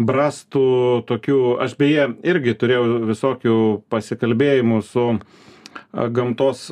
brastų 0.00 0.64
tokių, 1.08 1.40
aš 1.64 1.76
beje 1.80 2.08
irgi 2.26 2.56
turėjau 2.58 2.84
visokių 3.10 3.56
pasikalbėjimų 3.92 4.82
su 4.86 5.06
gamtos 5.90 6.64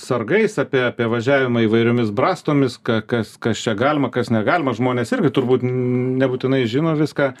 sargais 0.00 0.56
apie, 0.60 0.82
apie 0.90 1.08
važiavimą 1.08 1.64
įvairiomis 1.66 2.12
brastomis, 2.16 2.78
kas, 2.80 3.36
kas 3.40 3.60
čia 3.64 3.74
galima, 3.78 4.12
kas 4.12 4.32
negalima. 4.32 4.76
Žmonės 4.76 5.12
irgi 5.16 5.32
turbūt 5.36 5.64
nebūtinai 5.64 6.64
žino 6.68 6.96
viską, 6.98 7.32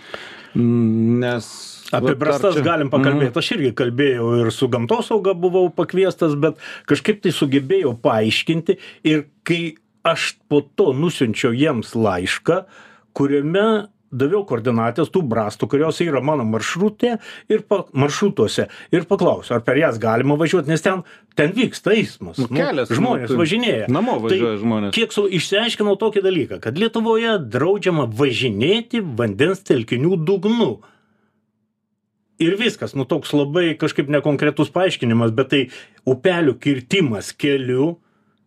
nes 0.56 1.50
Apie 1.88 2.12
brastas 2.20 2.58
čia... 2.58 2.64
galim 2.64 2.90
pakalbėti. 2.92 3.32
Mm. 3.32 3.40
Aš 3.40 3.50
irgi 3.56 3.72
kalbėjau 3.76 4.28
ir 4.42 4.50
su 4.52 4.68
gamtosauga 4.72 5.32
buvau 5.32 5.70
pakviestas, 5.72 6.34
bet 6.40 6.60
kažkaip 6.90 7.22
tai 7.24 7.32
sugebėjau 7.32 7.94
paaiškinti 8.04 8.76
ir 9.08 9.24
kai 9.48 9.78
aš 10.10 10.32
po 10.50 10.62
to 10.62 10.92
nusiunčiau 10.96 11.54
jiems 11.56 11.94
laišką, 11.98 12.62
kuriame 13.16 13.68
daviau 14.08 14.44
koordinates 14.48 15.10
tų 15.12 15.22
brastų, 15.28 15.68
kurios 15.70 16.00
yra 16.04 16.20
mano 16.24 16.44
maršrutė 16.48 17.16
ir 17.52 17.64
pa, 17.68 17.82
maršrutuose 17.92 18.68
ir 18.94 19.06
paklausiau, 19.08 19.58
ar 19.58 19.64
per 19.66 19.80
jas 19.80 19.98
galima 20.00 20.38
važiuoti, 20.40 20.70
nes 20.72 20.84
ten, 20.84 21.02
ten 21.38 21.52
vyksta 21.56 21.92
eismas. 21.96 22.40
Nu, 22.40 22.48
kelias, 22.52 22.88
nu, 22.90 22.98
žmonės 23.00 23.32
nu, 23.34 23.40
važinėja. 23.42 23.88
Namo 23.92 24.18
tai 24.22 24.30
važiuoja 24.30 24.60
žmonės. 24.62 24.94
Kiek 24.96 25.14
su, 25.14 25.26
išsiaiškinau 25.38 25.98
tokį 26.00 26.24
dalyką, 26.24 26.60
kad 26.64 26.80
Lietuvoje 26.80 27.36
draudžiama 27.52 28.08
važinėti 28.18 29.02
vandens 29.04 29.64
telkinių 29.68 30.20
dugnu. 30.28 30.72
Ir 32.38 32.54
viskas, 32.54 32.94
nu 32.94 33.02
toks 33.08 33.32
labai 33.34 33.72
kažkaip 33.78 34.10
nekonkretus 34.14 34.70
paaiškinimas, 34.70 35.32
bet 35.34 35.48
tai 35.52 35.62
upelių 36.08 36.54
kirtimas 36.62 37.32
keliu, 37.34 37.96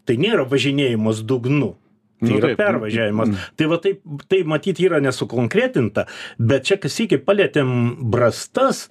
tai 0.06 0.18
nėra 0.22 0.46
važinėjimas 0.50 1.24
dugnu. 1.28 1.76
Tai 2.22 2.30
nu, 2.30 2.38
yra 2.38 2.52
pervažiavimas. 2.58 3.32
Mm. 3.32 3.48
Tai 3.58 3.70
va 3.72 3.80
taip, 3.82 4.04
tai 4.30 4.44
matyti 4.46 4.86
yra 4.86 5.00
nesukonkretinta, 5.02 6.06
bet 6.38 6.68
čia 6.70 6.78
kas 6.82 7.00
iki 7.02 7.18
palėtėm 7.18 7.72
brastas, 8.14 8.86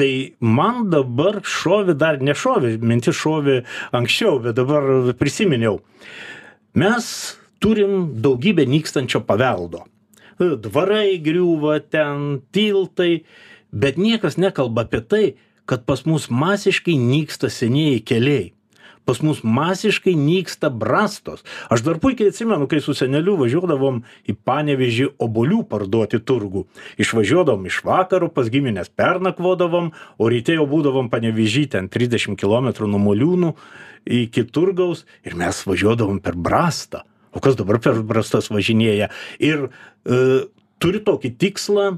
tai 0.00 0.38
man 0.40 0.86
dabar 0.92 1.42
šovė, 1.44 1.92
dar 2.00 2.22
nešovė, 2.24 2.78
mintis 2.80 3.18
šovė 3.20 3.58
anksčiau, 3.96 4.40
bet 4.46 4.56
dabar 4.56 5.12
prisiminiau. 5.20 5.82
Mes 6.80 7.10
turim 7.60 8.14
daugybę 8.24 8.64
nykstančio 8.64 9.20
paveldo. 9.28 9.84
dvarai 10.40 11.20
griūva 11.20 11.80
ten 11.84 12.40
tiltai 12.52 13.26
bet 13.72 13.98
niekas 13.98 14.36
nekalba 14.36 14.86
apie 14.86 15.00
tai 15.00 15.24
kad 15.64 15.84
pas 15.86 16.04
mus 16.06 16.30
masiškai 16.30 16.96
nyksta 16.98 17.50
senieji 17.50 18.00
keliai 18.00 18.52
pas 19.10 19.18
mus 19.26 19.40
masiškai 19.42 20.14
nyksta 20.14 20.70
brastos. 20.70 21.42
Aš 21.66 21.82
dar 21.82 21.98
puikiai 21.98 22.30
atsimenu 22.30 22.68
kai 22.70 22.78
su 22.78 22.94
seneliu 22.94 23.34
važiuodavom 23.40 24.04
į 24.30 24.36
panevėžį 24.46 25.08
obuolių 25.18 25.64
parduot 25.66 26.14
į 26.14 26.20
turgų. 26.30 26.62
Išvažiuodavom 27.02 27.66
iš 27.66 27.80
vakaro 27.88 28.30
pas 28.30 28.46
gimines 28.54 28.92
pernakvodavom 28.94 29.90
o 30.18 30.30
ryte 30.30 30.54
jau 30.54 30.68
būdavom 30.70 31.10
panevėžy 31.10 31.66
ten 31.74 31.90
trisdešim 31.90 32.38
kilometrų 32.38 32.86
nuo 32.92 33.02
moliūnų 33.02 33.50
iki 34.20 34.46
turgaus 34.46 35.02
ir 35.26 35.34
mes 35.34 35.64
važiuodavom 35.66 36.22
per 36.22 36.38
brastą. 36.38 37.02
O 37.34 37.42
kas 37.42 37.58
dabar 37.58 37.80
per 37.82 37.98
brastas 38.06 38.46
važinėja? 38.50 39.10
Ir 39.42 39.66
e, 39.66 40.46
turi 40.78 41.02
tokį 41.02 41.34
tikslą 41.34 41.90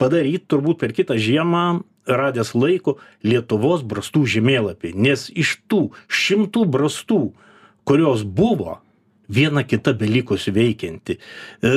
padaryt 0.00 0.48
turbūt 0.48 0.80
per 0.80 0.96
kitą 0.96 1.20
žiemą 1.20 1.84
radęs 2.06 2.54
laiko 2.54 2.98
lietuvos 3.24 3.84
brastų 3.86 4.26
žemėlapį 4.36 4.94
nes 4.94 5.28
iš 5.32 5.58
tų 5.70 5.86
šimtų 6.08 6.64
brastų 6.74 7.22
kurios 7.84 8.24
buvo 8.24 8.80
viena 9.28 9.64
kita 9.64 9.92
belikusi 9.92 10.52
veikianti. 10.52 11.18
E, 11.62 11.74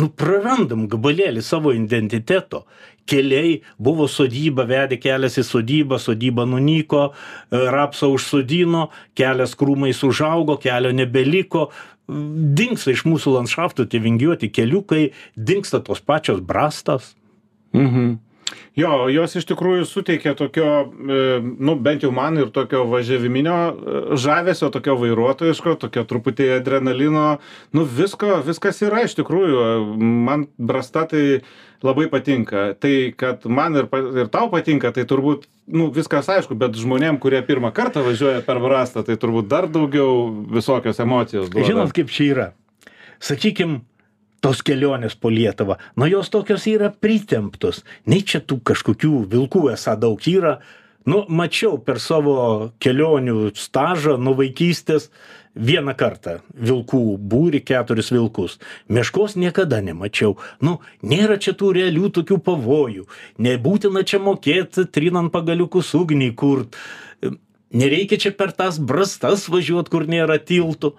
nu 0.00 0.10
prarandam 0.16 0.88
gabalėlį 0.90 1.42
savo 1.44 1.72
identiteto. 1.74 2.64
Keliai 3.04 3.58
buvo 3.76 4.06
sodyba 4.08 4.64
vedė 4.68 4.96
kelias 5.00 5.36
į 5.40 5.44
sodybą 5.44 5.98
sodyba 6.00 6.46
nunyko 6.48 7.10
e, 7.10 7.12
rapsą 7.74 8.08
užsodino 8.14 8.88
kelias 9.18 9.56
krūmais 9.60 10.00
užaugo 10.06 10.56
kelio 10.60 10.92
nebeliko. 10.96 11.68
Dingsta 12.08 12.92
iš 12.92 13.04
mūsų 13.08 13.38
landšaftų 13.38 13.88
tie 13.88 14.00
vingiuoti 14.04 14.50
keliukai 14.52 15.10
dingsta 15.36 15.80
tos 15.84 16.00
pačios 16.04 16.40
brastos. 16.44 17.14
Mhm. 17.72 18.23
Jo, 18.74 19.04
jos 19.12 19.36
iš 19.38 19.46
tikrųjų 19.46 19.84
suteikia 19.86 20.32
tokio, 20.34 20.68
e, 20.90 21.18
nu 21.42 21.76
bent 21.78 22.02
jau 22.02 22.10
man 22.14 22.40
ir 22.42 22.48
tokio 22.54 22.82
važiaviminio 22.90 23.54
e, 23.54 24.00
žavesio, 24.18 24.70
tokio 24.74 24.96
vairuotojiško, 24.98 25.76
tokio 25.84 26.02
truputį 26.10 26.48
adrenalino, 26.56 27.26
nu 27.76 27.84
visko, 27.86 28.40
viskas 28.46 28.82
yra 28.82 29.04
iš 29.06 29.14
tikrųjų. 29.20 29.62
Man 30.26 30.48
brasta 30.58 31.04
tai 31.12 31.22
labai 31.86 32.08
patinka. 32.10 32.66
Tai, 32.80 32.94
kad 33.20 33.46
man 33.46 33.78
ir, 33.78 33.88
ir 34.24 34.30
tau 34.34 34.50
patinka, 34.50 34.90
tai 34.96 35.06
turbūt, 35.06 35.46
nu 35.70 35.90
viskas 35.94 36.28
aišku, 36.34 36.58
bet 36.58 36.74
žmonėm, 36.80 37.22
kurie 37.22 37.44
pirmą 37.46 37.70
kartą 37.76 38.02
važiuoja 38.06 38.42
per 38.46 38.58
brastą, 38.64 39.04
tai 39.06 39.18
turbūt 39.20 39.50
dar 39.52 39.70
daugiau 39.70 40.26
visokios 40.50 40.98
emocijos. 41.04 41.50
Duoda. 41.52 41.68
Žinot, 41.70 41.94
kaip 41.94 42.10
čia 42.10 42.30
yra. 42.32 42.52
Sakykim, 43.22 43.84
tos 44.44 44.60
kelionės 44.64 45.16
po 45.16 45.32
Lietuvą, 45.32 45.78
nu 45.96 46.08
jos 46.10 46.28
tokios 46.32 46.66
yra 46.68 46.90
pritemptos. 46.92 47.82
Nei 48.04 48.20
čia 48.20 48.42
tų 48.44 48.60
kažkokių 48.72 49.24
vilkų 49.32 49.68
esą 49.72 49.96
daug 50.00 50.20
yra. 50.28 50.58
Nu, 51.08 51.26
mačiau 51.28 51.76
per 51.84 51.98
savo 52.00 52.72
kelionių 52.80 53.50
stažą 53.60 54.16
nuo 54.16 54.32
vaikystės 54.38 55.10
vieną 55.54 55.92
kartą 56.00 56.38
vilkų 56.56 57.00
būri 57.20 57.60
keturis 57.60 58.08
vilkus. 58.12 58.56
Meškos 58.88 59.36
niekada 59.36 59.82
nemačiau. 59.84 60.38
Nu, 60.64 60.78
nėra 61.04 61.36
čia 61.36 61.52
tų 61.52 61.74
realių 61.76 62.08
tokių 62.18 62.40
pavojų. 62.46 63.04
Nebūtina 63.36 64.04
čia 64.08 64.20
mokėti 64.24 64.86
trinant 64.88 65.32
pagaliukus 65.32 65.92
ugnį 65.96 66.30
kurt. 66.40 66.80
Nereikia 67.74 68.20
čia 68.20 68.32
per 68.32 68.54
tas 68.56 68.78
brastas 68.78 69.48
važiuoti, 69.50 69.92
kur 69.92 70.08
nėra 70.08 70.40
tiltų. 70.40 70.94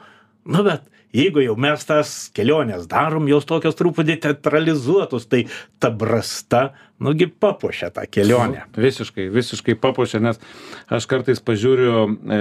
Nu, 0.45 0.61
bet 0.65 0.85
jeigu 1.15 1.43
jau 1.45 1.55
mes 1.59 1.85
tas 1.87 2.13
keliones 2.35 2.87
darom 2.91 3.29
jos 3.31 3.47
tokios 3.47 3.77
truputį 3.79 4.17
teatralizuotos 4.25 5.29
tai 5.31 5.45
ta 5.79 5.91
brasta 5.91 6.67
nu 6.97 7.11
gi 7.13 7.27
papuošia 7.27 7.89
tą 7.91 8.05
kelionę. 8.07 8.63
Visiškai 8.77 9.27
visiškai 9.33 9.75
papuošia 9.75 10.21
nes 10.23 10.39
aš 10.87 11.07
kartais 11.11 11.41
pažiūriu 11.43 12.05
e, 12.07 12.37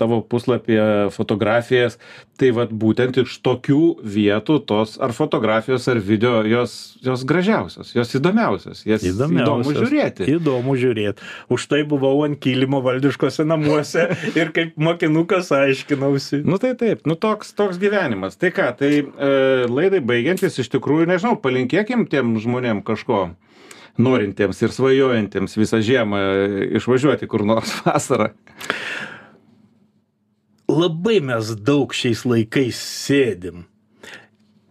tavo 0.00 0.22
puslapyje 0.24 1.10
fotografijas 1.12 1.98
tai 2.40 2.48
vat 2.56 2.72
būtent 2.72 3.18
iš 3.20 3.34
tokių 3.44 3.82
vietų 4.14 4.56
tos 4.68 4.96
ar 5.04 5.12
fotografijos 5.12 5.88
ar 5.92 6.00
video 6.00 6.40
jos 6.48 6.96
jos 7.04 7.26
gražiausios 7.28 7.92
jos 7.92 8.16
įdomiausios 8.16 8.86
jas 8.88 9.04
įdomu 9.04 9.76
žiūrėti. 9.76 10.30
Įdomu 10.32 10.78
žiūrėt. 10.80 11.20
Už 11.52 11.68
tai 11.68 11.82
buvau 11.84 12.24
ant 12.24 12.40
kilimo 12.40 12.80
valdiškuose 12.84 13.44
namuose 13.44 14.08
ir 14.40 14.54
kaip 14.56 14.80
mokinukas 14.80 15.52
aiškinausi. 15.58 16.40
Nu 16.48 16.56
tai 16.62 16.72
taip 16.80 17.04
nu 17.04 17.20
toks 17.20 17.52
toks 17.58 17.76
gyvenimas. 17.82 18.40
Tai 18.40 18.48
ką 18.56 18.72
tai 18.80 18.92
e, 19.04 19.06
laidai 19.68 20.00
baigiantis 20.00 20.56
iš 20.64 20.72
tikrųjų 20.72 21.12
nežinau 21.12 21.36
palinkėkim 21.36 22.08
tiem 22.08 22.38
žmonėm 22.40 22.80
kažko 22.86 23.26
norintiems 24.00 24.62
ir 24.62 24.72
svajojantiems 24.72 25.58
visą 25.58 25.82
žiemą 25.84 26.20
išvažiuoti 26.78 27.28
kur 27.28 27.44
nors 27.46 27.74
vasarą? 27.86 28.32
Labai 30.72 31.18
mes 31.20 31.52
daug 31.58 31.92
šiais 31.92 32.24
laikais 32.24 32.78
sėdim. 32.78 33.66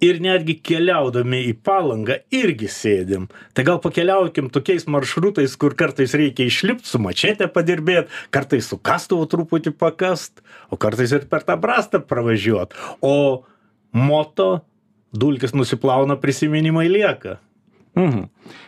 Ir 0.02 0.18
netgi 0.18 0.56
keliaudami 0.66 1.44
į 1.52 1.52
palangą 1.62 2.16
irgi 2.34 2.66
sėdim. 2.74 3.28
Tai 3.54 3.66
gal 3.68 3.78
pakeliaukim 3.84 4.48
tokiais 4.50 4.88
maršrutais, 4.90 5.54
kur 5.62 5.76
kartais 5.78 6.16
reikia 6.18 6.48
išlipti 6.50 6.90
su 6.90 6.98
mačete 6.98 7.46
padirbėti, 7.54 8.10
kartais 8.34 8.72
su 8.72 8.80
kastuvu 8.82 9.28
truputį 9.30 9.76
pakast, 9.78 10.42
o 10.74 10.80
kartais 10.82 11.14
ir 11.14 11.28
per 11.30 11.46
tą 11.46 11.60
brastą 11.62 12.02
pravažiuot. 12.02 12.74
O 13.06 13.46
moto 13.94 14.50
dulkis 15.14 15.54
nusiplauna, 15.54 16.18
prisiminimai 16.18 16.88
lieka. 16.90 17.38
Mhm. 17.96 18.28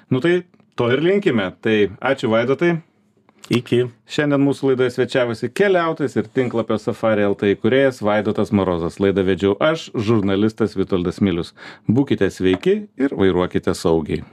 Nu 0.10 0.20
tai 0.20 0.44
to 0.76 0.90
ir 0.92 1.04
linkime. 1.04 1.52
Tai 1.62 1.78
ačiū 2.02 2.32
Vaidotai. 2.34 2.82
Iki. 3.52 3.90
Šiandien 4.08 4.40
mūsų 4.40 4.70
laidoje 4.70 4.94
svečiavosi 4.96 5.50
keliautojas 5.52 6.16
ir 6.16 6.30
tinklapio 6.32 6.78
Safari 6.80 7.26
LT 7.28 7.52
įkūrėjas 7.58 8.00
Vaidotas 8.06 8.54
Morozas. 8.56 9.02
Laidą 9.04 9.26
vedžiau 9.28 9.58
aš, 9.60 9.90
žurnalistas 9.94 10.78
Vitoldas 10.80 11.20
Milius. 11.20 11.52
Būkite 11.92 12.30
sveiki 12.32 12.78
ir 12.96 13.16
vairuokite 13.20 13.76
saugiai. 13.76 14.24